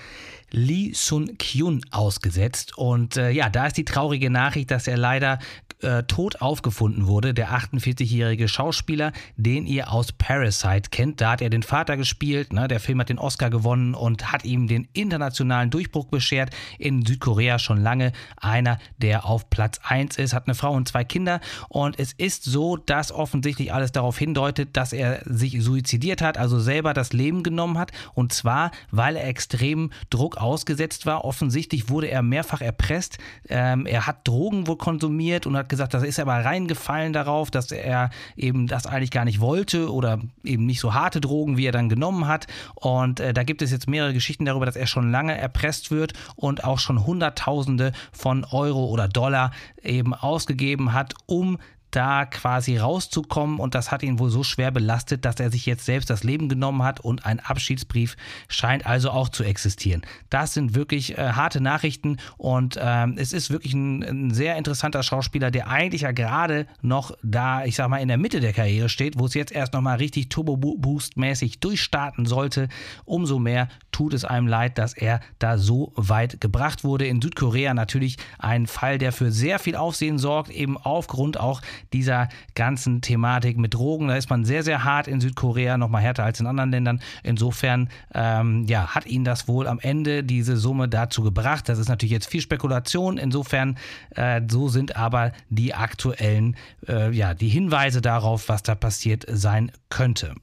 Lee 0.52 0.92
Sun 0.94 1.40
Kyun 1.40 1.84
ausgesetzt. 1.90 2.78
Und 2.78 3.18
äh, 3.18 3.32
ja, 3.32 3.50
da 3.50 3.66
ist 3.66 3.78
die 3.78 3.86
traurige 3.86 4.30
Nachricht, 4.30 4.70
dass 4.70 4.88
er 4.88 4.98
leider 4.98 5.40
äh, 5.84 6.04
tot 6.04 6.42
aufgefunden 6.42 7.08
wurde, 7.08 7.34
der 7.34 7.52
48-jährige 7.52 8.48
Schauspieler, 8.48 9.12
den 9.38 9.66
ihr 9.66 9.92
aus 9.92 10.12
Parasite 10.12 10.90
kennt. 10.90 11.22
Da 11.22 11.32
hat 11.32 11.42
er 11.42 11.50
den 11.50 11.64
Vater 11.64 11.98
gespielt, 11.98 12.54
ne? 12.54 12.68
der 12.68 12.80
Film 12.80 13.00
hat 13.00 13.10
den 13.10 13.20
Oscar 13.20 13.50
gewonnen 13.50 13.94
und 13.94 14.32
hat 14.32 14.46
ihm 14.46 14.68
den 14.68 14.88
internationalen 14.94 15.70
Durchbruch 15.70 16.06
beschert. 16.06 16.52
In 16.80 17.06
Südkorea 17.06 17.60
schon 17.60 17.82
lange 17.82 18.12
einer, 18.38 18.80
der 18.98 19.26
auf 19.26 19.50
Platz 19.50 19.80
1 19.84 20.18
ist, 20.18 20.34
hat 20.34 20.48
eine 20.48 20.56
Frau 20.56 20.74
und 20.74 20.88
zwei 20.88 21.04
Kinder. 21.04 21.40
Und 21.70 22.00
es 22.00 22.14
ist 22.14 22.44
so, 22.44 22.78
dass 22.78 23.12
offensichtlich 23.12 23.74
alles 23.74 23.92
darauf 23.92 24.18
hindeutet, 24.18 24.76
dass 24.78 24.94
er 24.94 25.22
sich 25.26 25.62
suizidiert 25.62 26.22
hat, 26.22 26.38
also 26.38 26.60
selber 26.60 26.94
das 26.94 27.14
Leben 27.14 27.44
genommen 27.44 27.78
hat. 27.78 27.92
Und 28.14 28.34
zwar, 28.34 28.72
weil 28.92 29.16
er 29.16 29.28
extrem 29.28 29.92
Druck 30.10 30.38
ausgesetzt 30.38 31.06
war. 31.06 31.26
Offensichtlich 31.26 31.90
wurde 31.90 32.08
er 32.08 32.22
mehrfach 32.22 32.62
erpresst. 32.62 33.18
Ähm, 33.50 33.86
er 33.86 34.08
hat 34.08 34.28
Drogen 34.28 34.68
wohl 34.68 34.78
konsumiert 34.78 35.46
und 35.46 35.58
hat 35.58 35.70
gesagt, 35.74 35.94
das 35.94 36.04
ist 36.04 36.20
aber 36.20 36.34
reingefallen 36.34 37.14
darauf, 37.14 37.52
dass 37.52 37.72
er 37.72 38.10
eben 38.36 38.68
das 38.68 38.86
eigentlich 38.86 39.12
gar 39.12 39.26
nicht 39.26 39.40
wollte 39.40 39.92
oder 39.92 40.20
eben 40.44 40.66
nicht 40.66 40.80
so 40.80 40.94
harte 40.94 41.22
Drogen, 41.22 41.58
wie 41.58 41.66
er 41.66 41.72
dann 41.72 41.90
genommen 41.90 42.28
hat. 42.28 42.48
Und 42.76 43.20
äh, 43.20 43.34
da 43.34 43.44
gibt 43.44 43.62
es 43.62 43.72
jetzt 43.72 43.90
mehrere 43.90 44.14
Geschichten 44.14 44.46
darüber, 44.46 44.66
dass 44.66 44.76
er 44.76 44.88
schon 44.88 45.12
lange 45.12 45.38
erpresst 45.38 45.92
wird 45.92 46.14
und 46.36 46.64
auch 46.64 46.80
schon 46.80 47.06
Hunderttausende 47.06 47.92
von 48.12 48.46
Euro 48.46 48.86
oder 48.86 49.08
Dollar 49.08 49.52
eben 49.82 50.14
ausgegeben 50.14 50.94
hat, 50.94 51.14
um 51.26 51.58
da 51.96 52.26
quasi 52.26 52.78
rauszukommen 52.78 53.60
und 53.60 53.76
das 53.76 53.92
hat 53.92 54.04
ihn 54.04 54.20
wohl 54.20 54.30
so 54.30 54.44
schwer 54.44 54.72
belastet, 54.72 55.26
dass 55.26 55.40
er 55.40 55.52
sich 55.52 55.66
jetzt 55.66 55.86
selbst 55.86 56.10
das 56.10 56.24
Leben 56.24 56.50
genommen 56.50 56.84
hat 56.84 57.00
und 57.00 57.26
ein 57.26 57.40
Abschiedsbrief 57.40 58.16
scheint 58.48 58.86
also 58.86 59.12
auch 59.12 59.30
zu 59.30 59.44
existieren. 59.44 60.02
Das 60.30 60.54
sind 60.54 60.76
wirklich 60.76 61.18
äh, 61.18 61.34
harte 61.34 61.62
Nachrichten 61.62 62.18
und 62.38 62.78
ähm, 62.82 63.16
es 63.18 63.34
ist 63.34 63.52
wirklich 63.52 63.74
ein, 63.74 64.04
ein, 64.04 64.34
sehr 64.34 64.58
interessanter 64.58 65.04
Schauspieler, 65.04 65.52
der 65.52 65.68
eigentlich 65.68 66.02
ja 66.02 66.12
gerade 66.12 66.68
noch 66.82 67.12
da, 67.22 67.66
ich 67.66 67.76
sag 67.76 67.90
mal, 67.90 67.98
in 67.98 68.08
der 68.08 68.18
Mitte 68.18 68.40
der 68.40 68.54
Karriere 68.54 68.90
steht, 68.90 69.20
wo 69.20 69.26
es 69.26 69.34
jetzt 69.34 69.52
erst 69.52 69.74
nochmal 69.74 69.98
richtig 69.98 70.30
Turbo-Boost-mäßig 70.30 71.60
durchstarten 71.60 72.26
sollte. 72.26 72.70
Umso 73.06 73.40
mehr 73.40 73.68
tut 73.92 74.14
es 74.14 74.26
einem 74.26 74.48
leid, 74.48 74.78
dass 74.78 74.94
er 74.94 75.20
da 75.40 75.58
so 75.58 75.94
weit 75.96 76.42
gebracht 76.42 76.84
wurde. 76.84 77.06
In 77.06 77.22
Südkorea 77.22 77.74
natürlich 77.74 78.18
ein 78.40 78.68
Fall, 78.68 78.98
der 78.98 79.12
für 79.12 79.32
sehr 79.32 79.60
viel 79.60 79.76
Aufsehen 79.76 80.18
sorgt, 80.18 80.50
eben 80.50 80.78
aufgrund 80.78 81.40
auch 81.40 81.62
dieser 81.94 82.30
ganzen 82.56 83.02
Thematik 83.02 83.58
mit 83.58 83.74
Drogen. 83.74 84.08
Da 84.08 84.16
ist 84.16 84.30
man 84.30 84.46
sehr, 84.46 84.64
sehr 84.64 84.84
hart 84.84 85.08
in 85.08 85.22
Südkorea, 85.22 85.78
nochmal 85.78 86.02
härter 86.02 86.24
als 86.24 86.40
in 86.40 86.48
anderen 86.48 86.72
Ländern. 86.72 87.02
Insofern 87.24 87.90
ähm, 88.14 88.66
ja, 88.68 88.94
hat 88.94 89.06
ihn 89.06 89.24
das 89.24 89.48
wohl 89.48 89.68
am 89.68 89.80
Ende 89.80 90.24
diese 90.24 90.58
Summe 90.58 90.90
dazu 90.90 91.24
gebracht. 91.24 91.70
Das 91.70 91.80
ist 91.80 91.90
natürlich 91.90 92.12
jetzt 92.12 92.28
viel 92.28 92.42
Spekulation. 92.42 93.18
Insofern, 93.18 93.78
äh, 94.16 94.42
so 94.50 94.68
sind 94.68 94.96
aber 94.96 95.32
die 95.50 95.74
aktuellen, 95.74 96.56
äh, 96.88 97.12
ja, 97.12 97.34
die 97.34 97.50
Hinweise 97.50 98.02
darauf, 98.02 98.50
was 98.50 98.64
da 98.64 98.76
passiert 98.76 99.26
sein 99.30 99.72
könnte. 99.90 100.36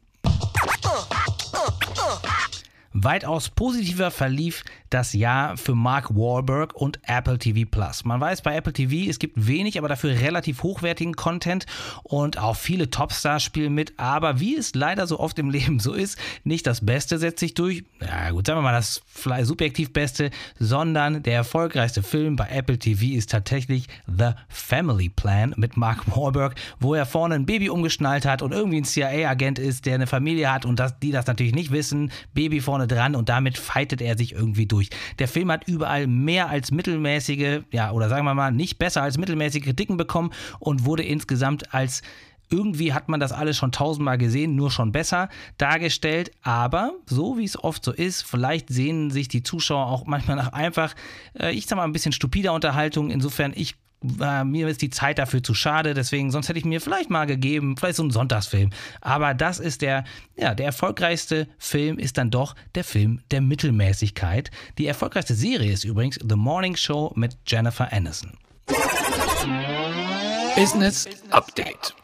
Weitaus 2.93 3.49
positiver 3.51 4.11
verlief 4.11 4.65
das 4.91 5.13
Jahr 5.13 5.57
für 5.57 5.77
Mark 5.77 6.11
Wahlberg 6.17 6.75
und 6.75 6.99
Apple 7.05 7.39
TV 7.39 7.69
Plus. 7.71 8.05
Man 8.05 8.21
weiß 8.21 8.43
bei 8.43 8.57
Apple 8.57 8.73
TV, 8.73 9.09
es 9.09 9.21
gibt 9.21 9.47
wenig, 9.47 9.79
aber 9.79 9.87
dafür 9.87 10.11
relativ 10.11 10.65
hochwertigen 10.65 11.15
Content 11.15 11.67
und 12.03 12.39
auch 12.39 12.57
viele 12.57 12.91
Topstars 12.91 13.45
spielen 13.45 13.75
mit. 13.75 13.99
Aber 13.99 14.41
wie 14.41 14.57
es 14.57 14.75
leider 14.75 15.07
so 15.07 15.21
oft 15.21 15.39
im 15.39 15.51
Leben 15.51 15.79
so 15.79 15.93
ist, 15.93 16.19
nicht 16.43 16.67
das 16.67 16.85
Beste 16.85 17.19
setzt 17.19 17.39
sich 17.39 17.55
durch. 17.55 17.85
Ja 18.01 18.31
gut, 18.31 18.49
sagen 18.49 18.59
wir 18.59 18.63
mal 18.63 18.73
das 18.73 19.03
subjektiv 19.43 19.93
Beste, 19.93 20.31
sondern 20.59 21.23
der 21.23 21.35
erfolgreichste 21.35 22.03
Film 22.03 22.35
bei 22.35 22.49
Apple 22.49 22.79
TV 22.79 23.17
ist 23.17 23.31
tatsächlich 23.31 23.87
The 24.07 24.31
Family 24.49 25.09
Plan 25.09 25.55
mit 25.57 25.77
Mark 25.77 26.05
Wahlberg, 26.17 26.57
wo 26.81 26.95
er 26.95 27.07
vorne 27.07 27.37
ein 27.37 27.47
Baby 27.47 27.71
umgeschnallt 27.71 28.27
hat 28.27 28.43
und 28.43 28.51
irgendwie 28.51 28.79
ein 28.79 28.85
CIA-Agent 28.85 29.61
ist, 29.61 29.87
der 29.87 29.95
eine 29.95 30.09
Familie 30.09 30.53
hat 30.53 30.65
und 30.65 30.81
das, 30.81 30.99
die 30.99 31.13
das 31.13 31.29
natürlich 31.29 31.55
nicht 31.55 31.71
wissen. 31.71 32.11
Baby 32.35 32.61
vorne 32.61 32.80
dran 32.87 33.15
und 33.17 33.29
damit 33.29 33.59
fightet 33.59 34.01
er 34.01 34.17
sich 34.17 34.33
irgendwie 34.33 34.67
durch. 34.67 34.91
Der 35.19 35.29
Film 35.29 35.51
hat 35.51 35.67
überall 35.67 36.07
mehr 36.07 36.49
als 36.49 36.71
mittelmäßige, 36.71 37.61
ja, 37.73 37.93
oder 37.93 38.09
sagen 38.09 38.25
wir 38.25 38.35
mal, 38.35 38.53
nicht 38.53 38.79
besser 38.79 39.03
als 39.03 39.19
mittelmäßige 39.19 39.63
Kritiken 39.63 39.97
bekommen 39.97 40.31
und 40.59 40.85
wurde 40.85 41.03
insgesamt 41.03 41.75
als 41.75 42.03
irgendwie 42.51 42.93
hat 42.93 43.09
man 43.09 43.21
das 43.21 43.33
alles 43.33 43.57
schon 43.57 43.73
tausendmal 43.73 44.19
gesehen, 44.19 44.57
nur 44.57 44.71
schon 44.71 44.93
besser 44.93 45.29
dargestellt. 45.57 46.33
Aber 46.43 46.93
so 47.07 47.39
wie 47.39 47.45
es 47.45 47.63
oft 47.63 47.85
so 47.85 47.93
ist, 47.93 48.23
vielleicht 48.23 48.69
sehnen 48.71 49.11
sich 49.11 49.29
die 49.29 49.43
Zuschauer 49.43 49.87
auch 49.87 50.07
manchmal 50.07 50.37
nach 50.37 50.53
einfach, 50.53 50.95
äh, 51.39 51.53
ich 51.53 51.67
sag 51.67 51.77
mal, 51.77 51.85
ein 51.85 51.93
bisschen 51.93 52.13
stupider 52.13 52.53
Unterhaltung. 52.53 53.11
Insofern, 53.11 53.53
ich 53.55 53.77
äh, 54.21 54.45
mir 54.45 54.69
ist 54.69 54.83
die 54.83 54.91
Zeit 54.91 55.19
dafür 55.19 55.43
zu 55.43 55.55
schade, 55.55 55.95
deswegen 55.95 56.31
sonst 56.31 56.49
hätte 56.49 56.59
ich 56.59 56.65
mir 56.65 56.81
vielleicht 56.81 57.11
mal 57.11 57.27
gegeben, 57.27 57.77
vielleicht 57.77 57.97
so 57.97 58.03
einen 58.03 58.11
Sonntagsfilm. 58.11 58.71
Aber 59.01 59.35
das 59.35 59.59
ist 59.59 59.83
der, 59.83 60.05
ja, 60.37 60.55
der 60.55 60.67
erfolgreichste 60.67 61.49
Film 61.59 61.99
ist 61.99 62.19
dann 62.19 62.31
doch 62.31 62.55
der 62.75 62.85
Film 62.85 63.21
der 63.31 63.41
Mittelmäßigkeit. 63.41 64.51
Die 64.79 64.87
erfolgreichste 64.87 65.35
Serie 65.35 65.73
ist 65.73 65.85
übrigens 65.85 66.19
The 66.27 66.37
Morning 66.37 66.77
Show 66.77 67.13
mit 67.15 67.37
Jennifer 67.47 67.93
Aniston. 67.93 68.33
Business 70.57 71.09
Update. 71.31 71.95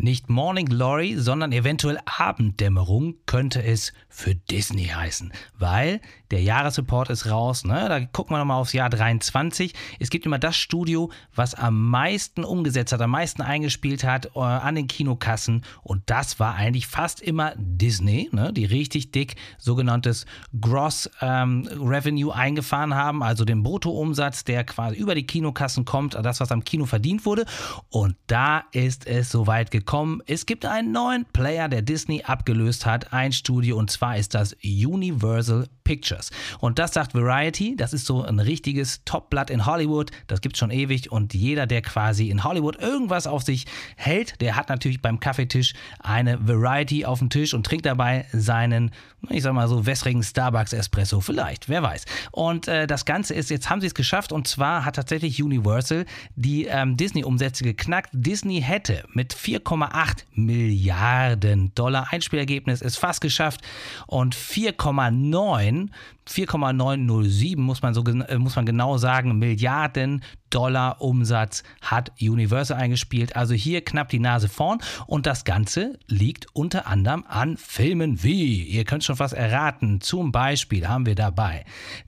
Nicht 0.00 0.30
Morning 0.30 0.66
Glory, 0.66 1.16
sondern 1.18 1.50
eventuell 1.50 1.98
Abenddämmerung 2.04 3.16
könnte 3.26 3.64
es 3.64 3.92
für 4.08 4.36
Disney 4.36 4.84
heißen, 4.84 5.32
weil 5.58 6.00
der 6.30 6.40
Jahresreport 6.40 7.10
ist 7.10 7.26
raus. 7.26 7.64
Ne? 7.64 7.86
Da 7.88 8.04
gucken 8.04 8.34
wir 8.34 8.38
nochmal 8.38 8.60
aufs 8.60 8.72
Jahr 8.72 8.90
23. 8.90 9.74
Es 9.98 10.10
gibt 10.10 10.24
immer 10.24 10.38
das 10.38 10.56
Studio, 10.56 11.10
was 11.34 11.56
am 11.56 11.90
meisten 11.90 12.44
umgesetzt 12.44 12.92
hat, 12.92 13.00
am 13.00 13.10
meisten 13.10 13.42
eingespielt 13.42 14.04
hat 14.04 14.26
äh, 14.36 14.38
an 14.38 14.76
den 14.76 14.86
Kinokassen. 14.86 15.64
Und 15.82 16.02
das 16.06 16.38
war 16.38 16.54
eigentlich 16.54 16.86
fast 16.86 17.20
immer 17.20 17.54
Disney, 17.56 18.28
ne? 18.30 18.52
die 18.52 18.66
richtig 18.66 19.10
dick 19.10 19.34
sogenanntes 19.58 20.26
Gross 20.60 21.10
ähm, 21.20 21.68
Revenue 21.72 22.32
eingefahren 22.32 22.94
haben, 22.94 23.24
also 23.24 23.44
den 23.44 23.64
Bruttoumsatz, 23.64 24.44
der 24.44 24.62
quasi 24.62 24.96
über 24.96 25.16
die 25.16 25.26
Kinokassen 25.26 25.84
kommt, 25.84 26.14
das, 26.14 26.38
was 26.38 26.52
am 26.52 26.62
Kino 26.62 26.86
verdient 26.86 27.26
wurde. 27.26 27.46
Und 27.88 28.14
da 28.28 28.62
ist 28.70 29.04
es 29.04 29.32
soweit 29.32 29.72
gekommen. 29.72 29.87
Es 30.26 30.44
gibt 30.44 30.66
einen 30.66 30.92
neuen 30.92 31.24
Player, 31.32 31.66
der 31.66 31.80
Disney 31.80 32.22
abgelöst 32.22 32.84
hat, 32.84 33.14
ein 33.14 33.32
Studio, 33.32 33.78
und 33.78 33.90
zwar 33.90 34.18
ist 34.18 34.34
das 34.34 34.54
Universal 34.62 35.66
Pictures. 35.88 36.30
Und 36.60 36.78
das 36.78 36.92
sagt 36.92 37.14
Variety, 37.14 37.74
das 37.74 37.94
ist 37.94 38.04
so 38.04 38.22
ein 38.22 38.38
richtiges 38.38 39.02
Topblatt 39.06 39.48
in 39.48 39.64
Hollywood, 39.64 40.10
das 40.26 40.42
gibt 40.42 40.56
es 40.56 40.58
schon 40.58 40.70
ewig. 40.70 41.10
Und 41.10 41.32
jeder, 41.32 41.66
der 41.66 41.80
quasi 41.80 42.28
in 42.28 42.44
Hollywood 42.44 42.76
irgendwas 42.76 43.26
auf 43.26 43.42
sich 43.42 43.64
hält, 43.96 44.38
der 44.42 44.56
hat 44.56 44.68
natürlich 44.68 45.00
beim 45.00 45.20
Kaffeetisch 45.20 45.72
eine 46.00 46.46
Variety 46.46 47.06
auf 47.06 47.20
dem 47.20 47.30
Tisch 47.30 47.54
und 47.54 47.64
trinkt 47.64 47.86
dabei 47.86 48.26
seinen, 48.34 48.90
ich 49.30 49.42
sag 49.42 49.54
mal 49.54 49.68
so, 49.68 49.86
wässrigen 49.86 50.22
Starbucks 50.22 50.74
Espresso. 50.74 51.22
Vielleicht, 51.22 51.70
wer 51.70 51.82
weiß. 51.82 52.04
Und 52.30 52.68
äh, 52.68 52.86
das 52.86 53.06
Ganze 53.06 53.32
ist, 53.32 53.48
jetzt 53.48 53.70
haben 53.70 53.80
sie 53.80 53.86
es 53.86 53.94
geschafft. 53.94 54.32
Und 54.32 54.46
zwar 54.46 54.84
hat 54.84 54.96
tatsächlich 54.96 55.42
Universal 55.42 56.04
die 56.36 56.66
ähm, 56.66 56.98
Disney-Umsätze 56.98 57.64
geknackt. 57.64 58.10
Disney 58.12 58.60
hätte 58.60 59.04
mit 59.14 59.32
4,8 59.82 60.24
Milliarden 60.34 61.74
Dollar. 61.74 62.08
Einspielergebnis 62.10 62.82
es 62.82 62.96
fast 62.96 63.20
geschafft 63.20 63.60
und 64.06 64.34
4,9 64.34 65.88
4,907 66.30 67.62
muss 67.62 67.82
man 67.82 67.94
so 67.94 68.04
äh, 68.04 68.38
muss 68.38 68.56
man 68.56 68.66
genau 68.66 68.98
sagen 68.98 69.38
Milliarden 69.38 70.22
Dollar 70.50 71.00
Umsatz 71.00 71.62
hat 71.80 72.12
Universal 72.20 72.78
eingespielt. 72.78 73.36
Also 73.36 73.54
hier 73.54 73.84
knapp 73.84 74.08
die 74.08 74.18
Nase 74.18 74.48
vorn. 74.48 74.78
Und 75.06 75.26
das 75.26 75.44
Ganze 75.44 75.98
liegt 76.06 76.46
unter 76.54 76.86
anderem 76.86 77.24
an 77.28 77.56
Filmen 77.56 78.22
wie, 78.22 78.62
ihr 78.64 78.84
könnt 78.84 79.04
schon 79.04 79.16
fast 79.16 79.34
erraten, 79.34 80.00
zum 80.00 80.32
Beispiel 80.32 80.88
haben 80.88 81.06
wir 81.06 81.14
dabei 81.14 81.64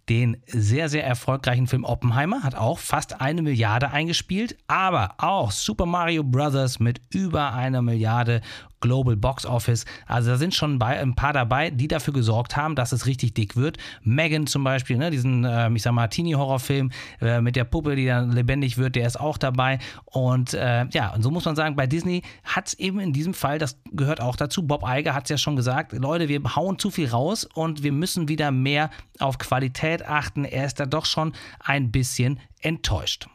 den 0.09 0.39
sehr, 0.47 0.89
sehr 0.89 1.07
erfolgreichen 1.07 1.69
Film 1.69 1.85
Oppenheimer, 1.85 2.43
hat 2.43 2.57
auch 2.57 2.79
fast 2.79 3.21
eine 3.21 3.43
Milliarde 3.43 3.91
eingespielt, 3.91 4.57
aber 4.67 5.15
auch 5.19 5.53
Super 5.53 5.87
Mario 5.87 6.25
Bros. 6.25 6.81
mit 6.81 7.01
über 7.11 7.53
einer 7.53 7.81
Milliarde 7.81 8.41
Global 8.81 9.17
Box 9.17 9.47
Office. 9.47 9.85
Also 10.07 10.31
da 10.31 10.37
sind 10.37 10.55
schon 10.55 10.81
ein 10.83 11.15
paar 11.15 11.33
dabei, 11.33 11.71
die 11.71 11.89
dafür 11.89 12.15
gesorgt 12.15 12.57
haben, 12.57 12.75
dass 12.75 12.93
es 12.93 13.07
richtig 13.07 13.35
dick 13.35 13.57
wird. 13.57 13.79
Megan 14.03 14.47
zum 14.47 14.65
Beispiel, 14.65 14.97
ne, 14.97 15.11
diesen, 15.11 15.45
äh, 15.45 15.71
ich 15.73 15.83
sag 15.83 15.93
mal, 15.93 16.09
Teenie-Horrorfilm 16.09 16.91
äh, 17.21 17.41
mit 17.41 17.57
der 17.57 17.65
Puppe, 17.65 17.97
die 17.97 18.07
dann 18.07 18.33
lebendig 18.33 18.79
wird, 18.79 18.97
der 18.97 19.07
ist 19.07 19.21
auch 19.21 19.39
dabei. 19.39 19.79
Und 20.07 20.55
äh, 20.55 20.87
ja, 20.91 21.15
und 21.15 21.23
so 21.23 21.31
muss 21.31 21.45
man 21.45 21.57
sagen, 21.57 21.77
bei 21.77 21.87
Disney 21.87 22.23
hat 22.45 22.69
es 22.69 22.75
eben 22.75 23.01
in 23.01 23.13
diesem 23.13 23.35
Fall, 23.35 23.59
das 23.59 23.79
gehört 23.93 24.21
auch 24.21 24.37
dazu, 24.37 24.67
Bob 24.67 24.85
Iger 24.87 25.15
hat 25.15 25.25
es 25.25 25.31
ja 25.31 25.39
schon 25.39 25.57
gesagt, 25.57 25.93
Leute, 25.93 26.29
wir 26.29 26.41
hauen 26.57 26.79
zu 26.79 26.91
viel 26.91 27.09
raus 27.09 27.45
und 27.55 27.83
wir 27.83 27.93
müssen 27.93 28.29
wieder 28.29 28.51
mehr 28.51 28.91
auf 29.19 29.39
Qualität 29.39 30.07
achten. 30.07 30.45
Er 30.45 30.67
ist 30.67 30.81
da 30.81 30.87
doch 30.87 31.05
schon 31.05 31.33
ein 31.61 31.91
bisschen 31.91 32.41
enttäuscht 32.61 33.27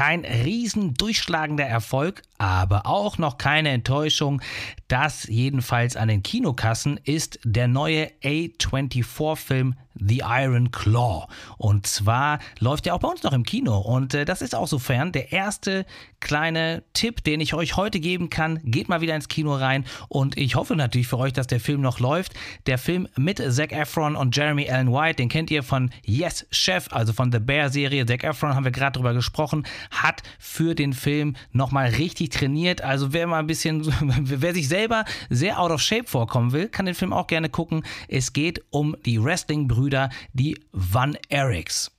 kein 0.00 0.24
riesen 0.24 0.94
durchschlagender 0.94 1.66
Erfolg, 1.66 2.22
aber 2.40 2.86
auch 2.86 3.18
noch 3.18 3.36
keine 3.36 3.68
Enttäuschung. 3.68 4.40
Das 4.88 5.24
jedenfalls 5.24 5.94
an 5.94 6.08
den 6.08 6.22
Kinokassen 6.22 6.98
ist 7.04 7.38
der 7.44 7.68
neue 7.68 8.10
A24-Film 8.22 9.74
The 9.94 10.22
Iron 10.24 10.70
Claw. 10.70 11.26
Und 11.58 11.86
zwar 11.86 12.38
läuft 12.58 12.86
er 12.86 12.94
auch 12.94 13.00
bei 13.00 13.08
uns 13.08 13.22
noch 13.22 13.32
im 13.32 13.44
Kino. 13.44 13.78
Und 13.78 14.14
äh, 14.14 14.24
das 14.24 14.40
ist 14.40 14.54
auch 14.54 14.68
sofern 14.68 15.12
der 15.12 15.32
erste 15.32 15.84
kleine 16.20 16.82
Tipp, 16.92 17.22
den 17.24 17.40
ich 17.40 17.54
euch 17.54 17.76
heute 17.76 18.00
geben 18.00 18.30
kann. 18.30 18.60
Geht 18.64 18.88
mal 18.88 19.00
wieder 19.00 19.14
ins 19.14 19.28
Kino 19.28 19.54
rein. 19.54 19.84
Und 20.08 20.38
ich 20.38 20.54
hoffe 20.54 20.76
natürlich 20.76 21.08
für 21.08 21.18
euch, 21.18 21.32
dass 21.32 21.46
der 21.46 21.60
Film 21.60 21.80
noch 21.80 22.00
läuft. 22.00 22.34
Der 22.66 22.78
Film 22.78 23.08
mit 23.16 23.42
Zac 23.52 23.72
Efron 23.72 24.16
und 24.16 24.34
Jeremy 24.34 24.70
Allen 24.70 24.92
White, 24.92 25.16
den 25.16 25.28
kennt 25.28 25.50
ihr 25.50 25.62
von 25.62 25.90
Yes 26.04 26.46
Chef, 26.50 26.88
also 26.92 27.12
von 27.12 27.30
The 27.30 27.40
Bear 27.40 27.68
Serie. 27.68 28.06
Zac 28.06 28.24
Efron 28.24 28.54
haben 28.54 28.64
wir 28.64 28.72
gerade 28.72 28.98
drüber 28.98 29.12
gesprochen, 29.12 29.66
hat 29.90 30.22
für 30.38 30.74
den 30.74 30.92
Film 30.92 31.36
nochmal 31.52 31.90
richtig 31.90 32.29
trainiert. 32.30 32.82
Also 32.82 33.12
wer 33.12 33.26
mal 33.26 33.40
ein 33.40 33.46
bisschen, 33.46 33.86
wer 34.20 34.54
sich 34.54 34.68
selber 34.68 35.04
sehr 35.28 35.60
out 35.60 35.70
of 35.70 35.80
shape 35.80 36.06
vorkommen 36.06 36.52
will, 36.52 36.68
kann 36.68 36.86
den 36.86 36.94
Film 36.94 37.12
auch 37.12 37.26
gerne 37.26 37.48
gucken. 37.48 37.82
Es 38.08 38.32
geht 38.32 38.62
um 38.70 38.96
die 39.04 39.22
Wrestling-Brüder 39.22 39.80
Brüder, 39.90 40.10
die 40.34 40.56
Van 40.72 41.16
Eriks. 41.30 41.90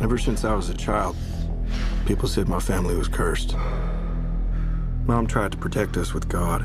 Ever 0.00 0.18
since 0.18 0.44
I 0.44 0.54
was 0.54 0.70
a 0.70 0.74
child, 0.74 1.14
people 2.06 2.28
said 2.28 2.48
my 2.48 2.58
family 2.58 2.96
was 2.96 3.06
cursed. 3.06 3.54
Mom 5.06 5.26
tried 5.26 5.52
to 5.52 5.58
protect 5.58 5.96
us 5.96 6.12
with 6.14 6.28
God. 6.28 6.64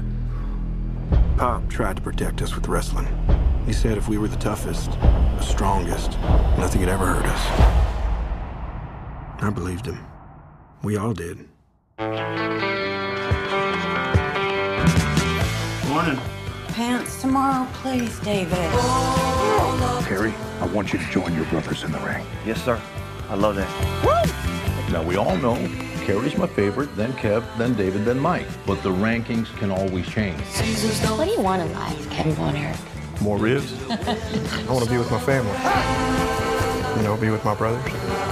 Pop 1.37 1.69
tried 1.69 1.97
to 1.97 2.01
protect 2.01 2.41
us 2.41 2.55
with 2.55 2.67
wrestling. 2.67 3.07
He 3.65 3.73
said 3.73 3.97
if 3.97 4.07
we 4.07 4.17
were 4.17 4.27
the 4.27 4.37
toughest, 4.37 4.91
the 4.91 5.41
strongest, 5.41 6.17
nothing 6.57 6.81
could 6.81 6.89
ever 6.89 7.05
hurt 7.05 7.25
us. 7.25 7.43
I 9.43 9.49
believed 9.51 9.85
him. 9.85 9.99
We 10.83 10.97
all 10.97 11.13
did. 11.13 11.47
Morning 15.89 16.19
pants 16.77 17.19
tomorrow, 17.19 17.67
please, 17.73 18.19
David? 18.19 18.53
Harry, 20.03 20.31
I 20.61 20.67
want 20.67 20.93
you 20.93 20.99
to 20.99 21.05
join 21.09 21.33
your 21.33 21.45
brothers 21.45 21.83
in 21.83 21.91
the 21.91 21.97
ring. 22.01 22.23
Yes, 22.45 22.63
sir. 22.63 22.79
I 23.29 23.33
love 23.33 23.55
that. 23.55 23.67
Woo! 24.05 24.93
Now, 24.93 25.01
we 25.01 25.15
all 25.15 25.35
know 25.37 25.55
Kerry's 26.05 26.37
my 26.37 26.45
favorite, 26.45 26.95
then 26.95 27.13
Kev, 27.13 27.43
then 27.57 27.73
David, 27.73 28.05
then 28.05 28.19
Mike. 28.19 28.45
But 28.67 28.83
the 28.83 28.91
rankings 28.91 29.47
can 29.57 29.71
always 29.71 30.07
change. 30.07 30.39
What 30.39 31.25
do 31.25 31.31
you 31.31 31.41
want 31.41 31.63
in 31.63 31.73
life, 31.73 32.11
Kevin 32.11 32.33
Von 32.33 32.55
Erich? 32.55 32.77
More 33.21 33.39
ribs? 33.39 33.73
I 33.89 34.71
want 34.71 34.85
to 34.85 34.91
be 34.91 34.99
with 34.99 35.09
my 35.09 35.19
family. 35.21 35.51
You 36.97 37.07
know, 37.07 37.17
be 37.19 37.31
with 37.31 37.43
my 37.43 37.55
brothers. 37.55 38.26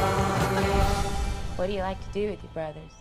What 1.58 1.68
do 1.68 1.74
you 1.74 1.80
like 1.80 2.00
to 2.02 2.12
do 2.14 2.32
with 2.32 2.44
your 2.44 2.52
brothers? 2.54 2.92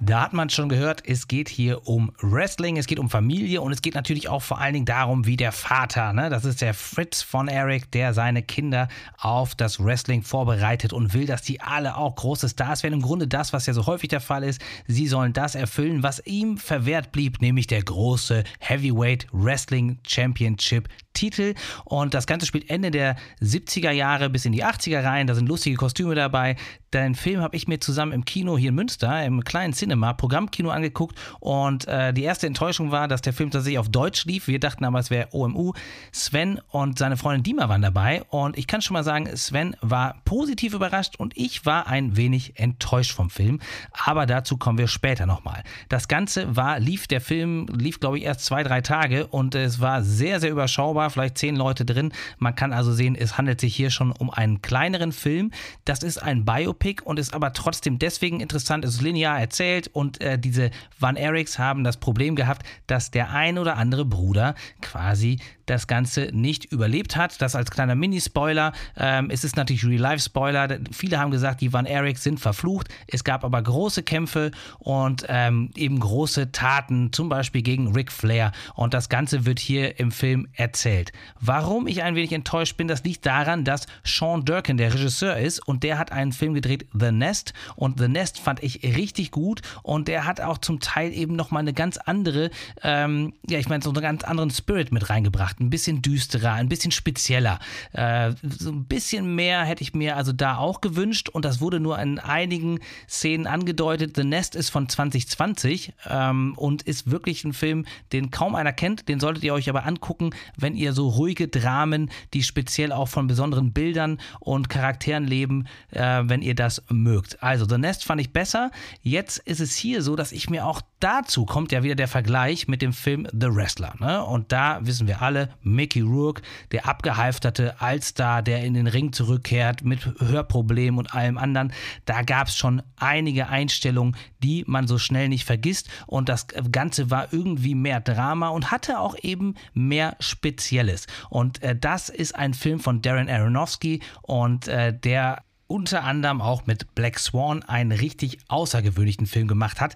Da 0.00 0.22
hat 0.22 0.32
man 0.32 0.48
schon 0.48 0.68
gehört, 0.68 1.02
es 1.04 1.26
geht 1.26 1.48
hier 1.48 1.88
um 1.88 2.12
Wrestling, 2.22 2.76
es 2.76 2.86
geht 2.86 3.00
um 3.00 3.10
Familie 3.10 3.60
und 3.60 3.72
es 3.72 3.82
geht 3.82 3.94
natürlich 3.94 4.28
auch 4.28 4.42
vor 4.42 4.60
allen 4.60 4.74
Dingen 4.74 4.86
darum, 4.86 5.26
wie 5.26 5.36
der 5.36 5.50
Vater, 5.50 6.12
ne, 6.12 6.30
das 6.30 6.44
ist 6.44 6.62
der 6.62 6.72
Fritz 6.72 7.20
von 7.20 7.48
Eric, 7.48 7.90
der 7.90 8.14
seine 8.14 8.44
Kinder 8.44 8.86
auf 9.18 9.56
das 9.56 9.84
Wrestling 9.84 10.22
vorbereitet 10.22 10.92
und 10.92 11.14
will, 11.14 11.26
dass 11.26 11.42
die 11.42 11.60
alle 11.60 11.96
auch 11.96 12.14
große 12.14 12.48
Stars 12.48 12.84
werden. 12.84 12.94
Im 12.94 13.02
Grunde 13.02 13.26
das, 13.26 13.52
was 13.52 13.66
ja 13.66 13.74
so 13.74 13.86
häufig 13.86 14.08
der 14.08 14.20
Fall 14.20 14.44
ist. 14.44 14.62
Sie 14.86 15.08
sollen 15.08 15.32
das 15.32 15.56
erfüllen, 15.56 16.04
was 16.04 16.24
ihm 16.24 16.58
verwehrt 16.58 17.10
blieb, 17.10 17.42
nämlich 17.42 17.66
der 17.66 17.82
große 17.82 18.44
Heavyweight 18.60 19.26
Wrestling 19.32 19.98
Championship 20.06 20.88
Titel. 21.18 21.54
Und 21.84 22.14
das 22.14 22.26
Ganze 22.26 22.46
spielt 22.46 22.70
Ende 22.70 22.90
der 22.90 23.16
70er 23.42 23.90
Jahre 23.90 24.30
bis 24.30 24.44
in 24.44 24.52
die 24.52 24.64
80er 24.64 25.04
rein. 25.04 25.26
Da 25.26 25.34
sind 25.34 25.48
lustige 25.48 25.76
Kostüme 25.76 26.14
dabei. 26.14 26.56
Den 26.94 27.14
Film 27.14 27.40
habe 27.40 27.54
ich 27.56 27.68
mir 27.68 27.80
zusammen 27.80 28.12
im 28.12 28.24
Kino 28.24 28.56
hier 28.56 28.70
in 28.70 28.74
Münster, 28.74 29.24
im 29.24 29.44
kleinen 29.44 29.74
Cinema, 29.74 30.14
Programmkino 30.14 30.70
angeguckt. 30.70 31.18
Und 31.40 31.86
äh, 31.86 32.14
die 32.14 32.22
erste 32.22 32.46
Enttäuschung 32.46 32.90
war, 32.90 33.08
dass 33.08 33.20
der 33.20 33.32
Film 33.32 33.50
tatsächlich 33.50 33.78
auf 33.78 33.90
Deutsch 33.90 34.24
lief. 34.24 34.46
Wir 34.46 34.60
dachten 34.60 34.84
aber, 34.84 34.98
es 34.98 35.10
wäre 35.10 35.28
OMU. 35.32 35.72
Sven 36.12 36.60
und 36.68 36.98
seine 36.98 37.16
Freundin 37.16 37.42
Dima 37.42 37.68
waren 37.68 37.82
dabei. 37.82 38.22
Und 38.30 38.56
ich 38.56 38.66
kann 38.66 38.80
schon 38.80 38.94
mal 38.94 39.04
sagen, 39.04 39.28
Sven 39.36 39.76
war 39.80 40.22
positiv 40.24 40.72
überrascht 40.72 41.16
und 41.16 41.36
ich 41.36 41.66
war 41.66 41.88
ein 41.88 42.16
wenig 42.16 42.58
enttäuscht 42.58 43.12
vom 43.12 43.28
Film. 43.28 43.60
Aber 43.92 44.24
dazu 44.24 44.56
kommen 44.56 44.78
wir 44.78 44.88
später 44.88 45.26
nochmal. 45.26 45.64
Das 45.88 46.08
Ganze 46.08 46.56
war, 46.56 46.78
lief, 46.78 47.06
der 47.06 47.20
Film 47.20 47.66
lief, 47.66 48.00
glaube 48.00 48.18
ich, 48.18 48.24
erst 48.24 48.44
zwei, 48.44 48.62
drei 48.62 48.80
Tage 48.80 49.26
und 49.26 49.54
es 49.54 49.80
war 49.80 50.02
sehr, 50.02 50.40
sehr 50.40 50.50
überschaubar 50.50 51.07
vielleicht 51.10 51.38
zehn 51.38 51.56
Leute 51.56 51.84
drin. 51.84 52.12
Man 52.38 52.54
kann 52.54 52.72
also 52.72 52.92
sehen, 52.92 53.14
es 53.14 53.38
handelt 53.38 53.60
sich 53.60 53.74
hier 53.74 53.90
schon 53.90 54.12
um 54.12 54.30
einen 54.30 54.62
kleineren 54.62 55.12
Film. 55.12 55.50
Das 55.84 56.02
ist 56.02 56.18
ein 56.18 56.44
Biopic 56.44 57.02
und 57.04 57.18
ist 57.18 57.34
aber 57.34 57.52
trotzdem 57.52 57.98
deswegen 57.98 58.40
interessant. 58.40 58.84
Es 58.84 58.94
ist 58.94 59.02
linear 59.02 59.38
erzählt 59.40 59.88
und 59.88 60.20
äh, 60.20 60.38
diese 60.38 60.70
Van 60.98 61.16
Erics 61.16 61.58
haben 61.58 61.84
das 61.84 61.96
Problem 61.96 62.36
gehabt, 62.36 62.66
dass 62.86 63.10
der 63.10 63.30
ein 63.30 63.58
oder 63.58 63.76
andere 63.76 64.04
Bruder 64.04 64.54
quasi 64.80 65.38
das 65.70 65.86
Ganze 65.86 66.30
nicht 66.32 66.66
überlebt 66.66 67.16
hat. 67.16 67.40
Das 67.40 67.54
als 67.54 67.70
kleiner 67.70 67.94
Mini-Spoiler. 67.94 68.72
Ähm, 68.96 69.30
es 69.30 69.44
ist 69.44 69.56
natürlich 69.56 69.84
Real-Life-Spoiler. 69.84 70.78
Viele 70.92 71.18
haben 71.18 71.30
gesagt, 71.30 71.60
die 71.60 71.72
Van 71.72 71.86
Erics 71.86 72.22
sind 72.22 72.40
verflucht. 72.40 72.88
Es 73.06 73.24
gab 73.24 73.44
aber 73.44 73.60
große 73.62 74.02
Kämpfe 74.02 74.50
und 74.78 75.24
ähm, 75.28 75.70
eben 75.76 76.00
große 76.00 76.52
Taten, 76.52 77.12
zum 77.12 77.28
Beispiel 77.28 77.62
gegen 77.62 77.92
Ric 77.94 78.12
Flair. 78.12 78.52
Und 78.74 78.94
das 78.94 79.08
Ganze 79.08 79.44
wird 79.44 79.58
hier 79.58 79.98
im 79.98 80.10
Film 80.10 80.48
erzählt. 80.54 81.12
Warum 81.40 81.86
ich 81.86 82.02
ein 82.02 82.14
wenig 82.14 82.32
enttäuscht 82.32 82.76
bin, 82.76 82.88
das 82.88 83.04
liegt 83.04 83.26
daran, 83.26 83.64
dass 83.64 83.86
Sean 84.04 84.44
Durkin 84.44 84.76
der 84.76 84.94
Regisseur 84.94 85.36
ist 85.36 85.66
und 85.66 85.82
der 85.82 85.98
hat 85.98 86.12
einen 86.12 86.32
Film 86.32 86.54
gedreht, 86.54 86.86
The 86.92 87.12
Nest. 87.12 87.52
Und 87.76 87.98
The 87.98 88.08
Nest 88.08 88.38
fand 88.38 88.62
ich 88.62 88.82
richtig 88.82 89.30
gut 89.30 89.62
und 89.82 90.08
der 90.08 90.24
hat 90.24 90.40
auch 90.40 90.58
zum 90.58 90.80
Teil 90.80 91.12
eben 91.12 91.36
nochmal 91.36 91.62
eine 91.62 91.72
ganz 91.72 91.96
andere, 91.98 92.50
ähm, 92.82 93.34
ja, 93.48 93.58
ich 93.58 93.68
meine, 93.68 93.82
so 93.82 93.90
einen 93.90 94.02
ganz 94.02 94.24
anderen 94.24 94.50
Spirit 94.50 94.92
mit 94.92 95.10
reingebracht. 95.10 95.57
Ein 95.60 95.70
bisschen 95.70 96.02
düsterer, 96.02 96.52
ein 96.52 96.68
bisschen 96.68 96.92
spezieller. 96.92 97.58
Äh, 97.92 98.32
so 98.42 98.70
ein 98.70 98.84
bisschen 98.84 99.34
mehr 99.34 99.64
hätte 99.64 99.82
ich 99.82 99.94
mir 99.94 100.16
also 100.16 100.32
da 100.32 100.56
auch 100.56 100.80
gewünscht 100.80 101.28
und 101.28 101.44
das 101.44 101.60
wurde 101.60 101.80
nur 101.80 101.98
in 101.98 102.18
einigen 102.18 102.80
Szenen 103.08 103.46
angedeutet. 103.46 104.16
The 104.16 104.24
Nest 104.24 104.54
ist 104.54 104.70
von 104.70 104.88
2020 104.88 105.92
ähm, 106.08 106.54
und 106.56 106.82
ist 106.82 107.10
wirklich 107.10 107.44
ein 107.44 107.52
Film, 107.52 107.86
den 108.12 108.30
kaum 108.30 108.54
einer 108.54 108.72
kennt. 108.72 109.08
Den 109.08 109.20
solltet 109.20 109.44
ihr 109.44 109.54
euch 109.54 109.68
aber 109.68 109.86
angucken, 109.86 110.30
wenn 110.56 110.74
ihr 110.74 110.92
so 110.92 111.08
ruhige 111.08 111.48
Dramen, 111.48 112.10
die 112.34 112.42
speziell 112.42 112.92
auch 112.92 113.08
von 113.08 113.26
besonderen 113.26 113.72
Bildern 113.72 114.20
und 114.40 114.68
Charakteren 114.68 115.26
leben, 115.26 115.66
äh, 115.90 116.22
wenn 116.24 116.42
ihr 116.42 116.54
das 116.54 116.82
mögt. 116.88 117.42
Also 117.42 117.66
The 117.68 117.78
Nest 117.78 118.04
fand 118.04 118.20
ich 118.20 118.32
besser. 118.32 118.70
Jetzt 119.02 119.38
ist 119.38 119.60
es 119.60 119.74
hier 119.74 120.02
so, 120.02 120.16
dass 120.16 120.32
ich 120.32 120.50
mir 120.50 120.66
auch 120.66 120.82
dazu 121.00 121.44
kommt 121.44 121.72
ja 121.72 121.82
wieder 121.82 121.94
der 121.94 122.08
Vergleich 122.08 122.68
mit 122.68 122.82
dem 122.82 122.92
Film 122.92 123.26
The 123.32 123.54
Wrestler. 123.54 123.94
Ne? 123.98 124.24
Und 124.24 124.52
da 124.52 124.80
wissen 124.82 125.06
wir 125.06 125.22
alle, 125.22 125.47
Mickey 125.62 126.00
Rourke, 126.00 126.42
der 126.72 126.86
abgehalfterte 126.86 127.80
Allstar, 127.80 128.42
der 128.42 128.64
in 128.64 128.74
den 128.74 128.86
Ring 128.86 129.12
zurückkehrt 129.12 129.84
mit 129.84 130.04
Hörproblemen 130.18 130.98
und 130.98 131.14
allem 131.14 131.38
anderen, 131.38 131.72
da 132.04 132.22
gab 132.22 132.48
es 132.48 132.56
schon 132.56 132.82
einige 132.96 133.48
Einstellungen, 133.48 134.16
die 134.42 134.64
man 134.66 134.86
so 134.86 134.98
schnell 134.98 135.28
nicht 135.28 135.44
vergisst. 135.44 135.88
Und 136.06 136.28
das 136.28 136.46
Ganze 136.70 137.10
war 137.10 137.32
irgendwie 137.32 137.74
mehr 137.74 138.00
Drama 138.00 138.48
und 138.48 138.70
hatte 138.70 139.00
auch 139.00 139.16
eben 139.22 139.54
mehr 139.74 140.16
Spezielles. 140.20 141.06
Und 141.30 141.62
äh, 141.62 141.76
das 141.76 142.08
ist 142.08 142.34
ein 142.34 142.54
Film 142.54 142.80
von 142.80 143.02
Darren 143.02 143.28
Aronofsky 143.28 144.00
und 144.22 144.68
äh, 144.68 144.96
der 144.96 145.42
unter 145.68 146.02
anderem 146.02 146.40
auch 146.40 146.66
mit 146.66 146.94
Black 146.94 147.18
Swan 147.18 147.62
einen 147.62 147.92
richtig 147.92 148.38
außergewöhnlichen 148.48 149.26
Film 149.26 149.46
gemacht 149.46 149.80
hat, 149.80 149.94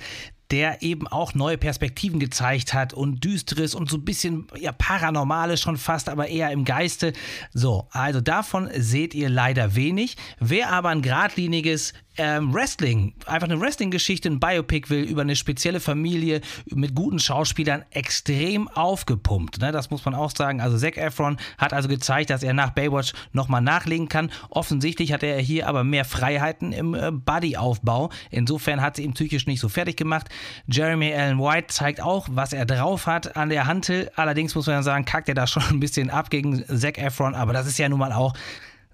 der 0.52 0.82
eben 0.82 1.08
auch 1.08 1.34
neue 1.34 1.56
Perspektiven 1.56 2.20
gezeigt 2.20 2.74
hat 2.74 2.92
und 2.92 3.24
düsteres 3.24 3.74
und 3.74 3.88
so 3.90 3.96
ein 3.96 4.04
bisschen 4.04 4.46
ja, 4.60 4.70
paranormales 4.70 5.60
schon 5.60 5.78
fast, 5.78 6.10
aber 6.10 6.28
eher 6.28 6.50
im 6.50 6.66
Geiste. 6.66 7.14
So, 7.54 7.88
also 7.90 8.20
davon 8.20 8.68
seht 8.76 9.14
ihr 9.14 9.30
leider 9.30 9.74
wenig. 9.74 10.16
Wer 10.38 10.70
aber 10.70 10.90
ein 10.90 11.00
geradliniges 11.00 11.94
ähm, 12.18 12.52
Wrestling, 12.52 13.14
einfach 13.26 13.48
eine 13.48 13.60
Wrestling-Geschichte, 13.60 14.28
ein 14.28 14.38
Biopic 14.38 14.90
will 14.90 15.02
über 15.02 15.22
eine 15.22 15.36
spezielle 15.36 15.80
Familie 15.80 16.40
mit 16.66 16.94
guten 16.94 17.18
Schauspielern 17.18 17.84
extrem 17.90 18.68
aufgepumpt. 18.68 19.60
Ne? 19.60 19.72
Das 19.72 19.90
muss 19.90 20.04
man 20.04 20.14
auch 20.14 20.30
sagen. 20.34 20.60
Also 20.60 20.76
Zac 20.76 20.96
Efron 20.96 21.38
hat 21.56 21.72
also 21.72 21.88
gezeigt, 21.88 22.30
dass 22.30 22.42
er 22.42 22.52
nach 22.52 22.70
Baywatch 22.70 23.12
nochmal 23.32 23.62
nachlegen 23.62 24.08
kann. 24.08 24.30
Offensichtlich 24.50 25.12
hat 25.12 25.22
er 25.22 25.38
hier 25.38 25.68
aber 25.68 25.84
mehr 25.84 26.04
Freiheiten 26.04 26.72
im 26.72 26.94
äh, 26.94 27.10
Bodyaufbau. 27.10 28.10
Insofern 28.30 28.82
hat 28.82 28.96
sie 28.96 29.04
ihn 29.04 29.14
psychisch 29.14 29.46
nicht 29.46 29.60
so 29.60 29.68
fertig 29.68 29.96
gemacht. 29.96 30.28
Jeremy 30.66 31.14
Allen 31.14 31.38
White 31.38 31.68
zeigt 31.68 32.02
auch, 32.02 32.28
was 32.30 32.52
er 32.52 32.66
drauf 32.66 33.06
hat 33.06 33.36
an 33.36 33.48
der 33.48 33.66
Hantel. 33.66 34.10
Allerdings 34.16 34.54
muss 34.54 34.66
man 34.66 34.82
sagen, 34.82 35.04
kackt 35.04 35.28
er 35.28 35.34
da 35.34 35.46
schon 35.46 35.62
ein 35.70 35.80
bisschen 35.80 36.10
ab 36.10 36.28
gegen 36.30 36.62
Zac 36.66 36.98
Efron. 36.98 37.34
Aber 37.34 37.52
das 37.52 37.66
ist 37.66 37.78
ja 37.78 37.88
nun 37.88 37.98
mal 37.98 38.12
auch 38.12 38.34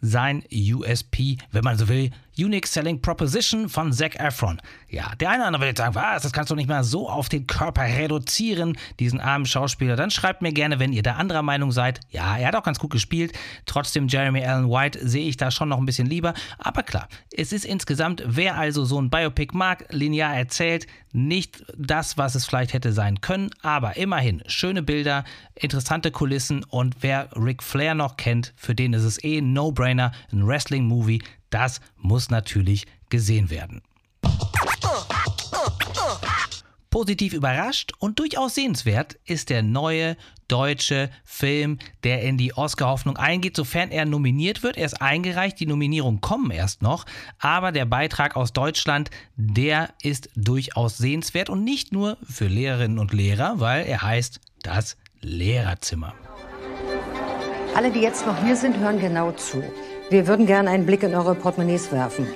sein 0.01 0.45
USP, 0.53 1.39
wenn 1.51 1.65
man 1.65 1.77
so 1.77 1.89
will, 1.89 2.11
Unique 2.39 2.67
Selling 2.67 3.03
Proposition 3.03 3.69
von 3.69 3.93
Zac 3.93 4.19
Efron. 4.21 4.61
Ja, 4.89 5.15
der 5.17 5.31
eine 5.31 5.39
oder 5.39 5.47
andere 5.49 5.63
wird 5.63 5.71
jetzt 5.71 5.79
sagen, 5.79 5.95
was, 5.95 6.23
das 6.23 6.33
kannst 6.33 6.51
du 6.51 6.55
nicht 6.55 6.69
mal 6.69 6.85
so 6.85 7.09
auf 7.09 7.29
den 7.29 7.47
Körper 7.47 7.83
reduzieren, 7.83 8.79
diesen 9.01 9.21
armen 9.21 9.45
Schauspieler. 9.45 9.97
Dann 9.97 10.11
schreibt 10.11 10.41
mir 10.41 10.53
gerne, 10.53 10.79
wenn 10.79 10.93
ihr 10.93 11.03
da 11.03 11.15
anderer 11.15 11.43
Meinung 11.43 11.73
seid. 11.73 12.01
Ja, 12.11 12.39
er 12.39 12.49
hat 12.49 12.57
auch 12.57 12.63
ganz 12.63 12.79
gut 12.79 12.91
gespielt. 12.91 13.33
Trotzdem 13.67 14.09
Jeremy 14.09 14.45
Allen 14.45 14.71
White 14.71 15.07
sehe 15.07 15.29
ich 15.29 15.37
da 15.37 15.51
schon 15.51 15.69
noch 15.69 15.79
ein 15.79 15.87
bisschen 15.87 16.07
lieber. 16.07 16.35
Aber 16.59 16.83
klar, 16.83 17.09
es 17.37 17.53
ist 17.53 17.65
insgesamt, 17.65 18.23
wer 18.25 18.57
also 18.57 18.85
so 18.85 19.01
ein 19.01 19.11
Biopic 19.11 19.57
mag, 19.57 19.87
linear 19.91 20.35
erzählt, 20.35 20.87
nicht 21.13 21.65
das, 21.77 22.19
was 22.19 22.35
es 22.35 22.45
vielleicht 22.45 22.73
hätte 22.73 22.93
sein 22.93 23.21
können, 23.21 23.51
aber 23.63 23.97
immerhin 23.97 24.43
schöne 24.47 24.83
Bilder, 24.83 25.25
interessante 25.55 26.11
Kulissen 26.11 26.65
und 26.65 26.97
wer 27.01 27.29
Ric 27.35 27.63
Flair 27.63 27.95
noch 27.95 28.17
kennt, 28.17 28.53
für 28.57 28.75
den 28.75 28.93
ist 28.93 29.05
es 29.05 29.23
eh 29.25 29.39
ein 29.39 29.53
No-Brainer, 29.53 30.13
ein 30.33 30.47
Wrestling-Movie, 30.47 31.23
das 31.51 31.81
muss 31.97 32.31
natürlich 32.31 32.87
gesehen 33.09 33.51
werden. 33.51 33.83
Positiv 36.91 37.35
überrascht 37.35 37.93
und 37.99 38.19
durchaus 38.19 38.55
sehenswert 38.55 39.19
ist 39.27 39.51
der 39.51 39.63
neue 39.63 40.17
deutsche 40.49 41.11
Film, 41.23 41.79
der 42.03 42.23
in 42.23 42.39
die 42.39 42.55
Oscar-Hoffnung 42.55 43.19
eingeht, 43.19 43.55
sofern 43.57 43.91
er 43.91 44.07
nominiert 44.07 44.63
wird. 44.63 44.79
Er 44.79 44.87
ist 44.87 45.03
eingereicht, 45.03 45.61
die 45.61 45.67
Nominierungen 45.67 46.23
kommen 46.23 46.51
erst 46.51 46.81
noch, 46.81 47.05
aber 47.39 47.73
der 47.73 47.85
Beitrag 47.85 48.37
aus 48.37 48.55
Deutschland, 48.55 49.11
der 49.37 49.91
ist 50.03 50.31
durchaus 50.35 50.97
sehenswert 50.97 51.51
und 51.51 51.63
nicht 51.63 51.93
nur 51.93 52.17
für 52.29 52.47
Lehrerinnen 52.47 52.99
und 52.99 53.13
Lehrer, 53.13 53.61
weil 53.61 53.85
er 53.87 54.01
heißt 54.01 54.41
das 54.63 54.97
Lehrerzimmer. 55.21 56.15
Alle, 57.77 57.93
die 57.93 58.01
jetzt 58.01 58.27
noch 58.27 58.43
hier 58.43 58.57
sind, 58.57 58.79
hören 58.79 58.99
genau 58.99 59.33
zu. 59.33 59.63
Wir 60.11 60.27
würden 60.27 60.47
gerne 60.47 60.71
einen 60.71 60.87
Blick 60.87 61.03
in 61.03 61.15
eure 61.15 61.35
Portemonnaies 61.35 61.93
werfen. 61.93 62.27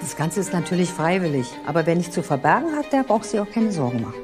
Das 0.00 0.16
Ganze 0.16 0.40
ist 0.40 0.54
natürlich 0.54 0.88
freiwillig, 0.88 1.46
aber 1.66 1.84
wer 1.84 1.94
nichts 1.94 2.14
zu 2.14 2.22
verbergen 2.22 2.74
hat, 2.74 2.90
der 2.90 3.02
braucht 3.02 3.26
sich 3.26 3.38
auch 3.38 3.50
keine 3.50 3.70
Sorgen 3.70 4.00
machen. 4.00 4.14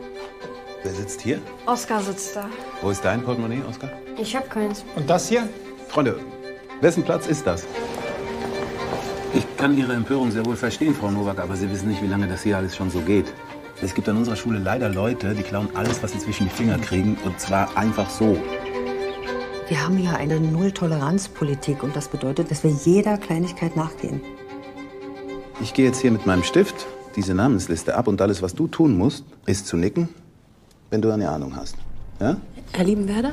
Wer 0.83 0.92
sitzt 0.92 1.20
hier? 1.20 1.38
Oskar 1.66 2.01
sitzt 2.01 2.35
da. 2.35 2.48
Wo 2.81 2.88
ist 2.88 3.05
dein 3.05 3.22
Portemonnaie, 3.22 3.62
Oskar? 3.68 3.90
Ich 4.16 4.35
hab 4.35 4.48
keins. 4.48 4.87
Und 4.96 5.09
das 5.11 5.29
hier? 5.29 5.46
Freunde, 5.88 6.18
wessen 6.81 7.03
Platz 7.03 7.27
ist 7.27 7.46
das? 7.46 7.66
Ich 9.35 9.44
kann 9.59 9.77
Ihre 9.77 9.92
Empörung 9.92 10.31
sehr 10.31 10.46
wohl 10.46 10.57
verstehen, 10.57 10.94
Frau 10.94 11.11
Nowak, 11.11 11.40
aber 11.40 11.57
Sie 11.57 11.70
wissen 11.70 11.88
nicht, 11.88 12.03
wie 12.03 12.07
lange 12.07 12.27
das 12.27 12.42
hier 12.42 12.57
alles 12.57 12.74
schon 12.74 12.90
so 12.90 13.01
geht. 13.01 13.27
Es 13.83 13.94
gibt 13.94 14.09
an 14.09 14.16
unserer 14.16 14.37
Schule 14.37 14.59
leider 14.59 14.88
Leute, 14.88 15.35
die 15.35 15.42
klauen 15.42 15.68
alles, 15.74 16.03
was 16.03 16.12
sie 16.12 16.18
zwischen 16.18 16.48
die 16.48 16.55
Finger 16.55 16.79
kriegen, 16.79 17.18
und 17.24 17.38
zwar 17.38 17.77
einfach 17.77 18.09
so. 18.09 18.38
Wir 19.68 19.85
haben 19.85 20.02
ja 20.02 20.14
eine 20.14 20.40
Null-Toleranz-Politik 20.40 21.83
und 21.83 21.94
das 21.94 22.09
bedeutet, 22.09 22.50
dass 22.50 22.64
wir 22.64 22.70
jeder 22.70 23.18
Kleinigkeit 23.18 23.76
nachgehen. 23.76 24.22
Ich 25.61 25.74
gehe 25.74 25.85
jetzt 25.85 26.00
hier 26.00 26.11
mit 26.11 26.24
meinem 26.24 26.42
Stift 26.42 26.87
diese 27.16 27.35
Namensliste 27.35 27.94
ab 27.94 28.09
und 28.09 28.22
alles, 28.22 28.40
was 28.40 28.54
du 28.54 28.66
tun 28.66 28.96
musst, 28.96 29.24
ist 29.44 29.66
zu 29.66 29.76
nicken, 29.76 30.09
wenn 30.88 31.02
du 31.02 31.11
eine 31.11 31.28
Ahnung 31.28 31.54
hast. 31.54 31.76
Ja? 32.18 32.38
Herr 32.72 32.85
Liebenwerder? 32.85 33.33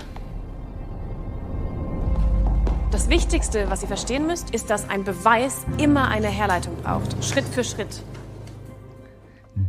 Das 2.92 3.10
Wichtigste, 3.10 3.70
was 3.70 3.82
Sie 3.82 3.88
verstehen 3.88 4.28
müsst, 4.28 4.50
ist, 4.50 4.70
dass 4.70 4.90
ein 4.90 5.06
Beweis 5.06 5.66
immer 5.78 6.10
eine 6.10 6.28
Herleitung 6.28 6.76
braucht. 6.84 7.24
Schritt 7.24 7.46
für 7.46 7.64
Schritt. 7.64 8.02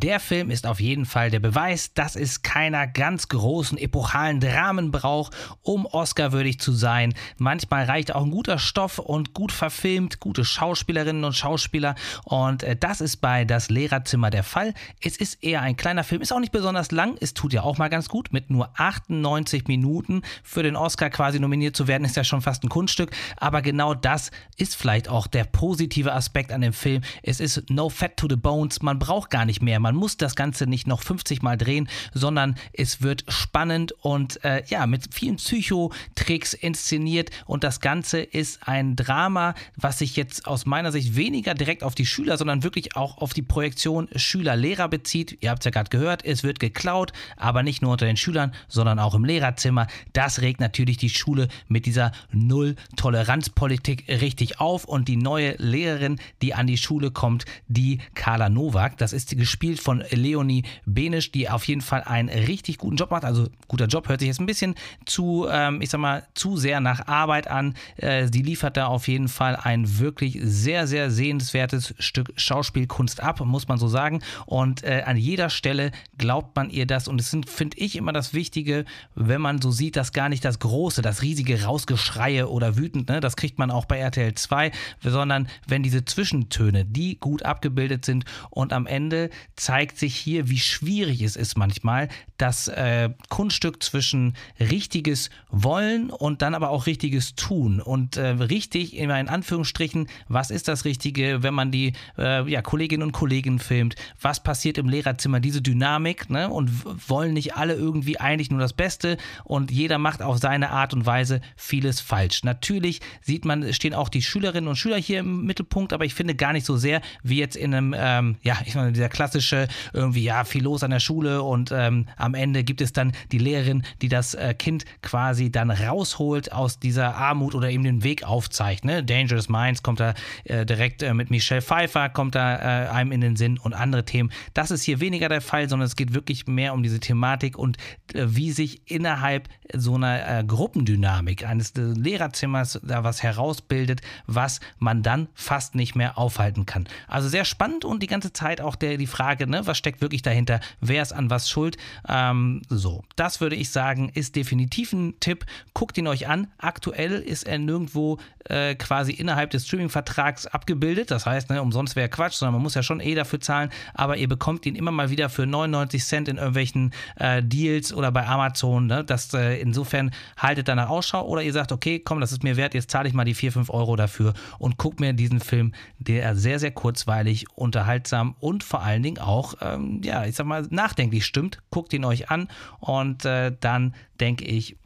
Der 0.02 0.18
Film 0.18 0.50
ist 0.50 0.66
auf 0.66 0.80
jeden 0.80 1.06
Fall 1.06 1.30
der 1.30 1.38
Beweis, 1.38 1.94
dass 1.94 2.16
es 2.16 2.42
keiner 2.42 2.86
ganz 2.86 3.28
großen 3.28 3.78
epochalen 3.78 4.40
Dramen 4.40 4.90
braucht, 4.90 5.34
um 5.62 5.86
Oscar-würdig 5.86 6.58
zu 6.60 6.72
sein. 6.72 7.14
Manchmal 7.38 7.84
reicht 7.84 8.14
auch 8.14 8.24
ein 8.24 8.30
guter 8.30 8.58
Stoff 8.58 8.98
und 8.98 9.32
gut 9.32 9.52
verfilmt, 9.52 10.18
gute 10.18 10.44
Schauspielerinnen 10.44 11.24
und 11.24 11.34
Schauspieler. 11.34 11.94
Und 12.24 12.62
äh, 12.62 12.76
das 12.76 13.00
ist 13.00 13.18
bei 13.18 13.44
Das 13.44 13.70
Lehrerzimmer 13.70 14.30
der 14.30 14.42
Fall. 14.42 14.74
Es 15.00 15.16
ist 15.16 15.42
eher 15.42 15.62
ein 15.62 15.76
kleiner 15.76 16.04
Film, 16.04 16.20
ist 16.20 16.32
auch 16.32 16.40
nicht 16.40 16.52
besonders 16.52 16.90
lang. 16.90 17.16
Es 17.20 17.32
tut 17.32 17.52
ja 17.52 17.62
auch 17.62 17.78
mal 17.78 17.88
ganz 17.88 18.08
gut. 18.08 18.32
Mit 18.32 18.50
nur 18.50 18.70
98 18.74 19.68
Minuten 19.68 20.22
für 20.42 20.62
den 20.62 20.76
Oscar 20.76 21.10
quasi 21.10 21.38
nominiert 21.38 21.76
zu 21.76 21.86
werden, 21.86 22.04
ist 22.04 22.16
ja 22.16 22.24
schon 22.24 22.42
fast 22.42 22.64
ein 22.64 22.68
Kunststück. 22.68 23.12
Aber 23.36 23.62
genau 23.62 23.94
das 23.94 24.30
ist 24.56 24.74
vielleicht 24.74 25.08
auch 25.08 25.26
der 25.26 25.44
positive 25.44 26.12
Aspekt 26.12 26.50
an 26.50 26.60
dem 26.60 26.72
Film. 26.72 27.02
Es 27.22 27.38
ist 27.38 27.70
no 27.70 27.88
fat 27.88 28.16
to 28.16 28.26
the 28.28 28.36
bones. 28.36 28.82
Man 28.82 28.98
braucht 28.98 29.30
gar 29.30 29.44
nicht 29.44 29.62
mehr 29.62 29.76
mehr. 29.80 29.85
Man 29.86 29.94
muss 29.94 30.16
das 30.16 30.34
Ganze 30.34 30.66
nicht 30.66 30.88
noch 30.88 31.00
50 31.00 31.42
Mal 31.42 31.56
drehen, 31.56 31.88
sondern 32.12 32.56
es 32.72 33.02
wird 33.02 33.24
spannend 33.28 33.92
und 34.00 34.42
äh, 34.44 34.64
ja, 34.66 34.84
mit 34.88 35.14
vielen 35.14 35.36
Psychotricks 35.36 36.54
inszeniert 36.54 37.30
und 37.44 37.62
das 37.62 37.78
Ganze 37.78 38.18
ist 38.18 38.66
ein 38.66 38.96
Drama, 38.96 39.54
was 39.76 40.00
sich 40.00 40.16
jetzt 40.16 40.48
aus 40.48 40.66
meiner 40.66 40.90
Sicht 40.90 41.14
weniger 41.14 41.54
direkt 41.54 41.84
auf 41.84 41.94
die 41.94 42.04
Schüler, 42.04 42.36
sondern 42.36 42.64
wirklich 42.64 42.96
auch 42.96 43.18
auf 43.18 43.32
die 43.32 43.42
Projektion 43.42 44.08
Schüler-Lehrer 44.12 44.88
bezieht. 44.88 45.38
Ihr 45.40 45.50
habt 45.50 45.60
es 45.60 45.66
ja 45.66 45.70
gerade 45.70 45.90
gehört, 45.90 46.24
es 46.24 46.42
wird 46.42 46.58
geklaut, 46.58 47.12
aber 47.36 47.62
nicht 47.62 47.80
nur 47.80 47.92
unter 47.92 48.06
den 48.06 48.16
Schülern, 48.16 48.52
sondern 48.66 48.98
auch 48.98 49.14
im 49.14 49.24
Lehrerzimmer. 49.24 49.86
Das 50.14 50.40
regt 50.40 50.58
natürlich 50.58 50.96
die 50.96 51.10
Schule 51.10 51.46
mit 51.68 51.86
dieser 51.86 52.10
Null-Toleranz-Politik 52.32 54.08
richtig 54.08 54.58
auf 54.58 54.84
und 54.84 55.06
die 55.06 55.16
neue 55.16 55.54
Lehrerin, 55.58 56.18
die 56.42 56.54
an 56.54 56.66
die 56.66 56.76
Schule 56.76 57.12
kommt, 57.12 57.44
die 57.68 58.00
Carla 58.14 58.48
Nowak, 58.48 58.98
das 58.98 59.12
ist 59.12 59.36
gespielt 59.36 59.75
gespielt 59.76 59.80
von 59.80 60.04
Leonie 60.10 60.64
Benisch, 60.84 61.32
die 61.32 61.48
auf 61.48 61.66
jeden 61.66 61.80
Fall 61.80 62.02
einen 62.02 62.28
richtig 62.28 62.78
guten 62.78 62.96
Job 62.96 63.10
macht. 63.10 63.24
Also 63.24 63.48
guter 63.68 63.86
Job 63.86 64.08
hört 64.08 64.20
sich 64.20 64.28
jetzt 64.28 64.40
ein 64.40 64.46
bisschen 64.46 64.74
zu, 65.04 65.46
ähm, 65.50 65.80
ich 65.80 65.90
sag 65.90 66.00
mal, 66.00 66.26
zu 66.34 66.56
sehr 66.56 66.80
nach 66.80 67.06
Arbeit 67.06 67.48
an. 67.48 67.74
Äh, 67.96 68.28
sie 68.32 68.42
liefert 68.42 68.76
da 68.76 68.86
auf 68.86 69.08
jeden 69.08 69.28
Fall 69.28 69.56
ein 69.56 69.98
wirklich 69.98 70.38
sehr, 70.42 70.86
sehr 70.86 71.10
sehenswertes 71.10 71.94
Stück 71.98 72.32
Schauspielkunst 72.36 73.22
ab, 73.22 73.40
muss 73.44 73.68
man 73.68 73.78
so 73.78 73.88
sagen. 73.88 74.20
Und 74.46 74.82
äh, 74.82 75.02
an 75.06 75.16
jeder 75.16 75.50
Stelle 75.50 75.92
glaubt 76.18 76.56
man 76.56 76.70
ihr 76.70 76.86
das. 76.86 77.08
Und 77.08 77.20
es 77.20 77.30
sind, 77.30 77.48
finde 77.48 77.78
ich, 77.78 77.96
immer 77.96 78.12
das 78.12 78.34
Wichtige, 78.34 78.84
wenn 79.14 79.40
man 79.40 79.60
so 79.60 79.70
sieht, 79.70 79.96
dass 79.96 80.12
gar 80.12 80.28
nicht 80.28 80.44
das 80.44 80.58
große, 80.58 81.02
das 81.02 81.22
riesige 81.22 81.62
Rausgeschreie 81.64 82.48
oder 82.48 82.76
wütend, 82.76 83.08
ne, 83.08 83.20
das 83.20 83.36
kriegt 83.36 83.58
man 83.58 83.70
auch 83.70 83.84
bei 83.84 83.98
RTL 83.98 84.34
2, 84.34 84.70
sondern 85.02 85.48
wenn 85.66 85.82
diese 85.82 86.04
Zwischentöne, 86.04 86.84
die 86.84 87.18
gut 87.18 87.42
abgebildet 87.42 88.04
sind 88.04 88.24
und 88.50 88.72
am 88.72 88.86
Ende 88.86 89.30
zeigt 89.66 89.98
sich 89.98 90.14
hier, 90.14 90.48
wie 90.48 90.60
schwierig 90.60 91.22
es 91.22 91.34
ist 91.34 91.58
manchmal, 91.58 92.08
das 92.38 92.68
äh, 92.68 93.10
Kunststück 93.30 93.82
zwischen 93.82 94.34
richtiges 94.60 95.28
Wollen 95.50 96.10
und 96.10 96.40
dann 96.40 96.54
aber 96.54 96.70
auch 96.70 96.86
richtiges 96.86 97.34
Tun. 97.34 97.80
Und 97.80 98.16
äh, 98.16 98.28
richtig, 98.28 98.96
in 98.96 99.10
Anführungsstrichen, 99.10 100.06
was 100.28 100.52
ist 100.52 100.68
das 100.68 100.84
Richtige, 100.84 101.42
wenn 101.42 101.52
man 101.52 101.72
die 101.72 101.94
äh, 102.16 102.48
ja, 102.48 102.62
Kolleginnen 102.62 103.02
und 103.02 103.10
Kollegen 103.10 103.58
filmt? 103.58 103.96
Was 104.20 104.40
passiert 104.40 104.78
im 104.78 104.88
Lehrerzimmer? 104.88 105.40
Diese 105.40 105.62
Dynamik, 105.62 106.30
ne? 106.30 106.48
Und 106.48 106.70
wollen 107.08 107.32
nicht 107.32 107.56
alle 107.56 107.74
irgendwie 107.74 108.20
eigentlich 108.20 108.50
nur 108.50 108.60
das 108.60 108.72
Beste 108.72 109.16
und 109.42 109.72
jeder 109.72 109.98
macht 109.98 110.22
auf 110.22 110.38
seine 110.38 110.70
Art 110.70 110.94
und 110.94 111.06
Weise 111.06 111.40
vieles 111.56 112.00
falsch. 112.00 112.44
Natürlich 112.44 113.00
sieht 113.20 113.44
man, 113.44 113.72
stehen 113.72 113.94
auch 113.94 114.10
die 114.10 114.22
Schülerinnen 114.22 114.68
und 114.68 114.76
Schüler 114.76 114.98
hier 114.98 115.18
im 115.18 115.44
Mittelpunkt, 115.44 115.92
aber 115.92 116.04
ich 116.04 116.14
finde 116.14 116.36
gar 116.36 116.52
nicht 116.52 116.66
so 116.66 116.76
sehr 116.76 117.00
wie 117.24 117.38
jetzt 117.38 117.56
in 117.56 117.74
einem, 117.74 117.96
ähm, 117.98 118.36
ja, 118.42 118.58
ich 118.64 118.76
meine, 118.76 118.92
dieser 118.92 119.08
klassische, 119.08 119.55
irgendwie, 119.92 120.24
ja, 120.24 120.44
viel 120.44 120.62
los 120.62 120.82
an 120.82 120.90
der 120.90 121.00
Schule 121.00 121.42
und 121.42 121.72
ähm, 121.72 122.06
am 122.16 122.34
Ende 122.34 122.64
gibt 122.64 122.80
es 122.80 122.92
dann 122.92 123.12
die 123.32 123.38
Lehrerin, 123.38 123.82
die 124.02 124.08
das 124.08 124.34
äh, 124.34 124.54
Kind 124.54 124.84
quasi 125.02 125.50
dann 125.50 125.70
rausholt 125.70 126.52
aus 126.52 126.78
dieser 126.78 127.16
Armut 127.16 127.54
oder 127.54 127.70
ihm 127.70 127.82
den 127.82 128.02
Weg 128.02 128.24
aufzeigt. 128.24 128.84
Ne? 128.84 129.02
Dangerous 129.02 129.48
Minds 129.48 129.82
kommt 129.82 130.00
da 130.00 130.14
äh, 130.44 130.66
direkt 130.66 131.02
äh, 131.02 131.14
mit 131.14 131.30
Michelle 131.30 131.62
Pfeiffer, 131.62 132.08
kommt 132.08 132.34
da 132.34 132.56
äh, 132.56 132.88
einem 132.88 133.12
in 133.12 133.20
den 133.20 133.36
Sinn 133.36 133.58
und 133.58 133.74
andere 133.74 134.04
Themen. 134.04 134.30
Das 134.54 134.70
ist 134.70 134.82
hier 134.82 135.00
weniger 135.00 135.28
der 135.28 135.40
Fall, 135.40 135.68
sondern 135.68 135.86
es 135.86 135.96
geht 135.96 136.14
wirklich 136.14 136.46
mehr 136.46 136.74
um 136.74 136.82
diese 136.82 137.00
Thematik 137.00 137.58
und 137.58 137.76
äh, 138.14 138.24
wie 138.26 138.52
sich 138.52 138.90
innerhalb 138.90 139.48
so 139.74 139.94
einer 139.94 140.40
äh, 140.40 140.44
Gruppendynamik 140.44 141.46
eines 141.46 141.72
Lehrerzimmers 141.74 142.80
da 142.82 143.04
was 143.04 143.22
herausbildet, 143.22 144.00
was 144.26 144.60
man 144.78 145.02
dann 145.02 145.28
fast 145.34 145.74
nicht 145.74 145.94
mehr 145.94 146.18
aufhalten 146.18 146.66
kann. 146.66 146.86
Also 147.08 147.28
sehr 147.28 147.44
spannend 147.44 147.84
und 147.84 148.02
die 148.02 148.06
ganze 148.06 148.32
Zeit 148.32 148.60
auch 148.60 148.76
der, 148.76 148.96
die 148.96 149.06
Frage, 149.06 149.45
ne, 149.48 149.66
was 149.66 149.78
steckt 149.78 150.00
wirklich 150.00 150.22
dahinter, 150.22 150.60
wer 150.80 151.02
ist 151.02 151.12
an 151.12 151.30
was 151.30 151.48
schuld. 151.48 151.76
Ähm, 152.08 152.62
so, 152.68 153.04
das 153.16 153.40
würde 153.40 153.56
ich 153.56 153.70
sagen, 153.70 154.10
ist 154.14 154.36
definitiv 154.36 154.92
ein 154.92 155.18
Tipp. 155.20 155.46
Guckt 155.74 155.98
ihn 155.98 156.06
euch 156.06 156.28
an. 156.28 156.48
Aktuell 156.58 157.20
ist 157.20 157.46
er 157.46 157.58
nirgendwo 157.58 158.18
äh, 158.44 158.74
quasi 158.74 159.12
innerhalb 159.12 159.50
des 159.50 159.66
Streaming-Vertrags 159.66 160.46
abgebildet. 160.46 161.10
Das 161.10 161.26
heißt, 161.26 161.50
ne, 161.50 161.62
umsonst 161.62 161.96
wäre 161.96 162.08
Quatsch, 162.08 162.34
sondern 162.34 162.54
man 162.54 162.62
muss 162.62 162.74
ja 162.74 162.82
schon 162.82 163.00
eh 163.00 163.14
dafür 163.14 163.40
zahlen. 163.40 163.70
Aber 163.94 164.16
ihr 164.16 164.28
bekommt 164.28 164.66
ihn 164.66 164.74
immer 164.74 164.90
mal 164.90 165.10
wieder 165.10 165.28
für 165.28 165.46
99 165.46 166.04
Cent 166.04 166.28
in 166.28 166.36
irgendwelchen 166.36 166.92
äh, 167.16 167.42
Deals 167.42 167.92
oder 167.92 168.12
bei 168.12 168.26
Amazon. 168.26 168.86
Ne? 168.86 169.04
Das, 169.04 169.32
äh, 169.34 169.60
insofern 169.60 170.10
haltet 170.36 170.68
danach 170.68 170.88
Ausschau 170.88 171.26
oder 171.26 171.42
ihr 171.42 171.52
sagt, 171.52 171.72
okay, 171.72 171.98
komm, 171.98 172.20
das 172.20 172.32
ist 172.32 172.42
mir 172.42 172.56
wert, 172.56 172.74
jetzt 172.74 172.90
zahle 172.90 173.08
ich 173.08 173.14
mal 173.14 173.24
die 173.24 173.34
4, 173.34 173.52
5 173.52 173.70
Euro 173.70 173.96
dafür 173.96 174.34
und 174.58 174.78
guckt 174.78 175.00
mir 175.00 175.12
diesen 175.12 175.40
Film, 175.40 175.72
der 175.98 176.36
sehr, 176.36 176.58
sehr 176.58 176.70
kurzweilig, 176.70 177.46
unterhaltsam 177.54 178.36
und 178.40 178.64
vor 178.64 178.82
allen 178.82 179.02
Dingen 179.02 179.18
auch, 179.18 179.35
ähm, 179.60 180.00
ja, 180.02 180.24
ich 180.24 180.34
sag 180.34 180.46
mal, 180.46 180.66
nachdenklich 180.70 181.24
stimmt. 181.24 181.58
Guckt 181.70 181.92
ihn 181.92 182.04
euch 182.04 182.30
an 182.30 182.48
und 182.80 183.24
äh, 183.24 183.52
dann 183.60 183.94
denke 184.20 184.44
ich, 184.44 184.76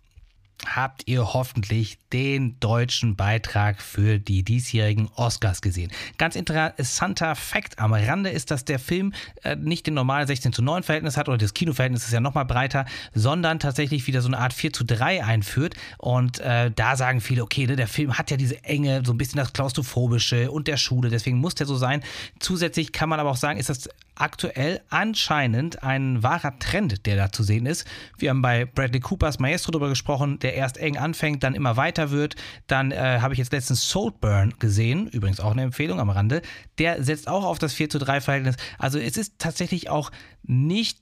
habt 0.67 1.03
ihr 1.07 1.33
hoffentlich 1.33 1.99
den 2.13 2.59
deutschen 2.61 3.17
Beitrag 3.17 3.81
für 3.81 4.19
die 4.19 4.43
diesjährigen 4.43 5.09
Oscars 5.17 5.63
gesehen. 5.63 5.91
Ganz 6.19 6.37
interessanter 6.37 7.35
Fakt 7.35 7.79
am 7.79 7.93
Rande 7.93 8.31
ist, 8.31 8.51
dass 8.51 8.65
der 8.65 8.79
Film 8.79 9.13
äh, 9.43 9.57
nicht 9.57 9.87
den 9.87 9.95
normalen 9.95 10.27
16 10.27 10.53
zu 10.53 10.63
9 10.63 10.83
Verhältnis 10.83 11.17
hat 11.17 11.29
oder 11.29 11.39
das 11.39 11.55
Kinoverhältnis 11.55 12.05
ist 12.05 12.13
ja 12.13 12.21
nochmal 12.21 12.45
breiter, 12.45 12.85
sondern 13.15 13.59
tatsächlich 13.59 14.07
wieder 14.07 14.21
so 14.21 14.29
eine 14.29 14.39
Art 14.39 14.53
4 14.53 14.73
zu 14.73 14.85
3 14.85 15.25
einführt. 15.25 15.75
Und 15.99 16.41
äh, 16.41 16.71
da 16.71 16.97
sagen 16.97 17.21
viele, 17.21 17.43
okay, 17.43 17.67
ne, 17.67 17.77
der 17.77 17.89
Film 17.89 18.19
hat 18.19 18.31
ja 18.31 18.37
diese 18.37 18.63
Enge, 18.65 19.03
so 19.05 19.13
ein 19.13 19.19
bisschen 19.19 19.39
das 19.39 19.53
Klaustrophobische 19.53 20.51
und 20.51 20.69
der 20.69 20.77
Schule, 20.77 21.09
deswegen 21.09 21.39
muss 21.39 21.55
der 21.55 21.67
so 21.67 21.77
sein. 21.77 22.03
Zusätzlich 22.39 22.93
kann 22.93 23.09
man 23.09 23.21
aber 23.21 23.31
auch 23.31 23.37
sagen, 23.37 23.59
ist 23.59 23.71
das 23.71 23.89
aktuell 24.15 24.81
anscheinend 24.89 25.83
ein 25.83 26.23
wahrer 26.23 26.59
Trend, 26.59 27.07
der 27.07 27.17
da 27.17 27.33
zu 27.33 27.43
sehen 27.43 27.67
ist. 27.67 27.87
Wir 28.19 28.31
haben 28.31 28.43
bei 28.43 28.65
Bradley 28.65 29.01
Coopers 29.01 29.39
Maestro 29.39 29.73
darüber 29.73 29.89
gesprochen, 29.89 30.39
der 30.39 30.55
erst 30.55 30.79
eng 30.79 30.97
anfängt, 30.97 31.43
dann 31.43 31.55
immer 31.55 31.77
weiter 31.77 32.11
wird. 32.11 32.37
Dann 32.67 32.93
äh, 32.93 33.19
habe 33.21 33.35
ich 33.35 33.39
jetzt 33.39 33.53
letztens 33.53 33.89
Saltburn 33.89 34.55
gesehen, 34.59 35.09
übrigens 35.09 35.41
auch 35.41 35.53
eine 35.53 35.63
Empfehlung 35.63 36.01
am 36.01 36.11
Rande. 36.11 36.43
Der 36.79 37.03
setzt 37.03 37.29
auch 37.29 37.45
auf 37.45 37.59
das 37.59 37.73
4 37.75 37.91
zu 37.91 37.99
3 37.99 38.21
Verhältnis. 38.21 38.57
Also 38.79 38.99
es 38.99 39.17
ist 39.17 39.39
tatsächlich 39.39 39.91
auch 39.91 40.11
nicht 40.43 40.99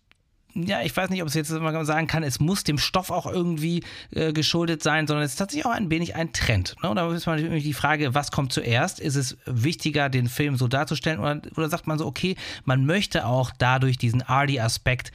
ja, 0.67 0.83
ich 0.83 0.97
weiß 0.97 1.11
nicht, 1.11 1.23
ob 1.23 1.29
es 1.29 1.35
jetzt 1.35 1.51
mal 1.51 1.85
sagen 1.85 2.07
kann, 2.07 2.23
es 2.23 2.41
muss 2.41 2.65
dem 2.65 2.79
Stoff 2.79 3.11
auch 3.11 3.27
irgendwie 3.27 3.83
äh, 4.11 4.33
geschuldet 4.33 4.83
sein, 4.83 5.07
sondern 5.07 5.25
es 5.25 5.33
ist 5.33 5.37
tatsächlich 5.37 5.67
auch 5.67 5.71
ein 5.71 5.91
wenig 5.91 6.15
ein 6.15 6.33
Trend. 6.33 6.77
Ne? 6.83 6.91
Und 6.91 6.97
da 6.97 7.13
ist 7.13 7.27
man 7.27 7.41
natürlich 7.41 7.65
die 7.65 7.75
Frage, 7.75 8.15
was 8.15 8.31
kommt 8.31 8.53
zuerst? 8.53 9.01
Ist 9.01 9.17
es 9.17 9.37
wichtiger, 9.47 10.09
den 10.09 10.29
Film 10.29 10.57
so 10.57 10.69
darzustellen 10.69 11.21
oder, 11.21 11.41
oder 11.57 11.69
sagt 11.69 11.87
man 11.87 11.99
so, 11.99 12.07
okay, 12.07 12.37
man 12.65 12.87
möchte 12.87 13.27
auch 13.27 13.51
dadurch 13.59 13.99
diesen 13.99 14.23
Arty-Aspekt 14.23 15.13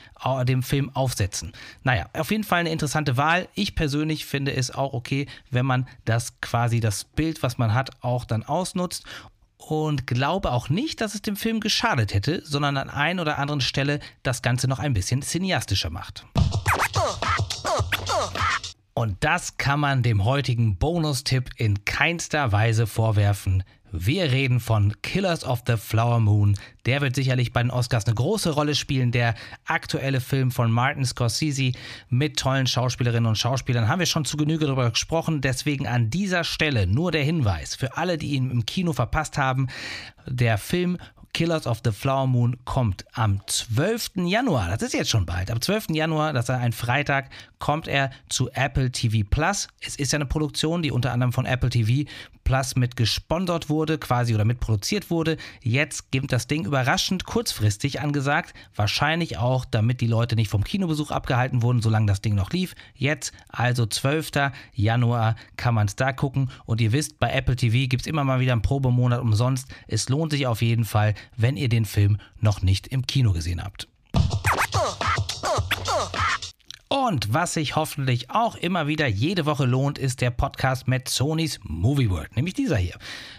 dem 0.48 0.64
Film 0.64 0.90
aufsetzen? 0.94 1.54
Naja, 1.84 2.06
auf 2.14 2.32
jeden 2.32 2.44
Fall 2.44 2.62
eine 2.62 2.72
interessante 2.72 3.18
Wahl. 3.18 3.48
Ich 3.56 3.76
persönlich 3.76 4.26
finde 4.26 4.56
es 4.56 4.72
auch 4.72 4.94
okay, 4.94 5.28
wenn 5.52 5.66
man 5.66 5.88
das 6.06 6.40
quasi 6.42 6.80
das 6.80 7.04
Bild, 7.04 7.44
was 7.44 7.58
man 7.58 7.74
hat, 7.74 7.92
auch 8.02 8.26
dann 8.26 8.44
ausnutzt 8.44 9.06
und 9.72 10.08
glaube 10.08 10.52
auch 10.52 10.70
nicht, 10.70 11.02
dass 11.02 11.16
es 11.16 11.22
dem 11.22 11.36
Film 11.36 11.60
geschadet 11.60 12.14
hätte, 12.14 12.42
sondern 12.46 12.78
an 12.78 12.90
ein 12.90 13.20
oder 13.20 13.38
anderen 13.38 13.62
Stelle 13.62 14.00
das 14.22 14.42
Ganze 14.42 14.68
noch 14.68 14.80
ein 14.80 14.94
bisschen 14.94 15.22
cineastischer 15.22 15.90
macht. 15.90 16.26
Und 18.94 19.24
das 19.24 19.58
kann 19.58 19.80
man 19.80 20.04
dem 20.04 20.24
heutigen 20.24 20.78
Bonustipp 20.78 21.50
in 21.58 21.84
keinster 21.86 22.52
Weise 22.52 22.88
vorwerfen. 22.88 23.64
Wir 23.96 24.32
reden 24.32 24.60
von 24.60 24.92
Killers 25.04 25.46
of 25.46 25.62
the 25.68 25.78
Flower 25.78 26.20
Moon. 26.20 26.58
Der 26.88 27.02
wird 27.02 27.14
sicherlich 27.14 27.54
bei 27.54 27.62
den 27.62 27.70
Oscars 27.70 28.08
eine 28.08 28.16
große 28.16 28.50
Rolle 28.50 28.74
spielen. 28.74 29.12
Der 29.12 29.36
aktuelle 29.66 30.20
Film 30.20 30.50
von 30.50 30.72
Martin 30.72 31.06
Scorsese 31.06 31.74
mit 32.10 32.40
tollen 32.40 32.66
Schauspielerinnen 32.66 33.28
und 33.28 33.38
Schauspielern 33.38 33.88
haben 33.88 34.00
wir 34.00 34.08
schon 34.08 34.26
zu 34.26 34.36
Genüge 34.36 34.66
darüber 34.66 34.90
gesprochen. 34.90 35.42
Deswegen 35.42 35.86
an 35.86 36.10
dieser 36.10 36.44
Stelle 36.44 36.88
nur 36.88 37.12
der 37.12 37.24
Hinweis 37.24 37.76
für 37.76 37.96
alle, 37.96 38.18
die 38.18 38.32
ihn 38.32 38.50
im 38.50 38.66
Kino 38.66 38.94
verpasst 38.94 39.38
haben. 39.38 39.68
Der 40.26 40.58
Film 40.58 40.98
Killers 41.34 41.68
of 41.68 41.82
the 41.84 41.92
Flower 41.92 42.26
Moon 42.26 42.58
kommt 42.64 43.06
am 43.14 43.42
12. 43.46 44.26
Januar. 44.26 44.70
Das 44.70 44.82
ist 44.82 44.94
jetzt 44.94 45.10
schon 45.10 45.26
bald. 45.26 45.50
Am 45.50 45.62
12. 45.62 45.88
Januar, 45.90 46.32
das 46.32 46.46
ist 46.46 46.50
ein 46.52 46.74
Freitag, 46.74 47.30
kommt 47.60 47.88
er 47.88 48.12
zu 48.30 48.50
Apple 48.52 48.92
TV 48.92 49.28
Plus. 49.28 49.68
Es 49.82 49.96
ist 49.96 50.14
ja 50.14 50.18
eine 50.18 50.28
Produktion, 50.28 50.82
die 50.84 50.92
unter 50.92 51.12
anderem 51.12 51.34
von 51.34 51.46
Apple 51.46 51.72
TV 51.72 52.10
Plus 52.44 52.76
mit 52.76 52.96
gesponsert 52.96 53.70
wurde, 53.70 53.98
quasi 53.98 54.36
oder 54.36 54.46
mit 54.46 54.60
produziert 54.60 55.10
wurde. 55.10 55.38
Jetzt 55.62 56.12
gibt 56.12 56.32
das 56.32 56.48
Ding 56.48 56.66
überraschend 56.66 57.26
kurzfristig 57.26 58.02
angesagt. 58.02 58.54
Wahrscheinlich 58.76 59.38
auch, 59.38 59.66
damit 59.66 60.02
die 60.02 60.08
Leute 60.08 60.36
nicht 60.36 60.50
vom 60.50 60.64
Kinobesuch 60.64 61.12
abgehalten 61.12 61.62
wurden, 61.62 61.82
solange 61.82 62.08
das 62.08 62.22
Ding 62.22 62.36
noch 62.36 62.52
lief. 62.52 62.76
Jetzt, 62.96 63.34
also 63.50 63.86
12. 63.86 64.32
Januar, 64.74 65.36
kann 65.58 65.76
man 65.76 65.88
es 65.88 65.96
da 65.96 66.12
gucken. 66.12 66.50
Und 66.66 66.82
ihr 66.82 66.92
wisst, 66.92 67.20
bei 67.20 67.32
Apple 67.32 67.56
TV 67.56 67.88
gibt 67.88 68.02
es 68.02 68.08
immer 68.08 68.24
mal 68.24 68.40
wieder 68.40 68.54
einen 68.54 68.62
Probemonat 68.62 69.22
umsonst. 69.22 69.68
Es 69.88 70.10
lohnt 70.10 70.32
sich 70.32 70.48
auf 70.48 70.62
jeden 70.62 70.86
Fall, 70.86 71.14
wenn 71.38 71.58
ihr 71.58 71.70
den 71.70 71.86
Film 71.86 72.18
noch 72.40 72.62
nicht 72.62 72.88
im 72.88 73.08
Kino 73.08 73.34
gesehen 73.34 73.64
habt. 73.64 73.88
Und 77.06 77.34
was 77.34 77.56
sich 77.56 77.76
hoffentlich 77.76 78.30
auch 78.30 78.56
immer 78.56 78.88
wieder 78.88 79.08
jede 79.08 79.46
Woche 79.46 79.66
lohnt, 79.66 79.98
ist 79.98 80.22
der 80.22 80.32
Podcast 80.32 80.88
mit 80.88 81.10
Sonys 81.10 81.60
Movie 81.62 82.10
World, 82.10 82.34
nämlich 82.38 82.54
dieser 82.54 82.78
hier. 82.78 82.96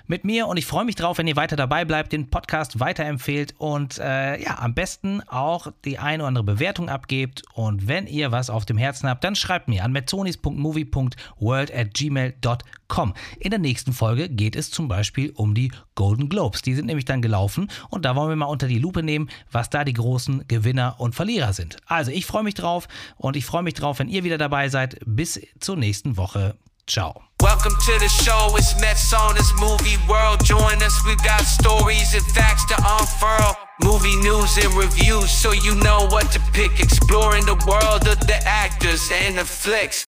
Mit 0.06 0.22
mir 0.22 0.48
und 0.48 0.58
ich 0.58 0.66
freue 0.66 0.84
mich 0.84 0.96
drauf, 0.96 1.16
wenn 1.16 1.26
ihr 1.26 1.36
weiter 1.36 1.56
dabei 1.56 1.86
bleibt, 1.86 2.12
den 2.12 2.28
Podcast 2.28 2.78
weiterempfehlt 2.78 3.54
und 3.56 3.98
äh, 3.98 4.42
ja, 4.42 4.58
am 4.58 4.74
besten 4.74 5.22
auch 5.28 5.68
die 5.86 5.98
eine 5.98 6.24
oder 6.24 6.28
andere 6.28 6.44
Bewertung 6.44 6.90
abgebt. 6.90 7.42
Und 7.54 7.88
wenn 7.88 8.06
ihr 8.06 8.32
was 8.32 8.50
auf 8.50 8.66
dem 8.66 8.76
Herzen 8.76 9.08
habt, 9.08 9.24
dann 9.24 9.34
schreibt 9.34 9.68
mir 9.68 9.82
an 9.82 9.92
metzonis.movie.world 9.92 11.74
at 11.74 11.94
gmail.com. 11.94 13.14
In 13.40 13.50
der 13.50 13.58
nächsten 13.58 13.94
Folge 13.94 14.28
geht 14.28 14.56
es 14.56 14.70
zum 14.70 14.88
Beispiel 14.88 15.32
um 15.34 15.54
die 15.54 15.72
Golden 15.94 16.28
Globes. 16.28 16.60
Die 16.60 16.74
sind 16.74 16.84
nämlich 16.84 17.06
dann 17.06 17.22
gelaufen 17.22 17.70
und 17.88 18.04
da 18.04 18.14
wollen 18.14 18.28
wir 18.28 18.36
mal 18.36 18.44
unter 18.46 18.68
die 18.68 18.78
Lupe 18.78 19.02
nehmen, 19.02 19.30
was 19.50 19.70
da 19.70 19.84
die 19.84 19.94
großen 19.94 20.46
Gewinner 20.48 20.96
und 20.98 21.14
Verlierer 21.14 21.54
sind. 21.54 21.78
Also 21.86 22.10
ich 22.10 22.26
freue 22.26 22.42
mich 22.42 22.54
drauf 22.54 22.88
und 23.16 23.36
ich 23.36 23.46
freue 23.54 23.62
mich 23.62 23.74
drauf, 23.74 24.00
wenn 24.00 24.08
ihr 24.08 24.24
wieder 24.24 24.36
dabei 24.36 24.68
seid. 24.68 24.96
Bis 25.06 25.40
zur 25.60 25.76
nächsten 25.76 26.16
Woche. 26.16 26.58
Ciao. 26.88 27.22
Welcome 27.40 27.76
to 27.86 27.92
the 28.00 28.08
show, 28.08 28.56
it's 28.56 28.74
Mets 28.80 29.14
on 29.14 29.36
this 29.36 29.52
movie 29.60 29.96
world. 30.08 30.42
Join 30.44 30.82
us, 30.82 31.00
we've 31.06 31.22
got 31.22 31.40
stories 31.42 32.14
and 32.14 32.24
facts 32.34 32.66
to 32.66 32.74
unfurl. 32.74 33.54
Movie 33.80 34.16
news 34.16 34.58
and 34.58 34.74
reviews, 34.74 35.30
so 35.30 35.52
you 35.52 35.76
know 35.76 36.08
what 36.10 36.32
to 36.32 36.40
pick. 36.52 36.80
Exploring 36.80 37.46
the 37.46 37.54
world 37.64 38.08
of 38.08 38.18
the 38.26 38.38
actors 38.44 39.08
and 39.12 39.38
the 39.38 39.44
flicks. 39.44 40.04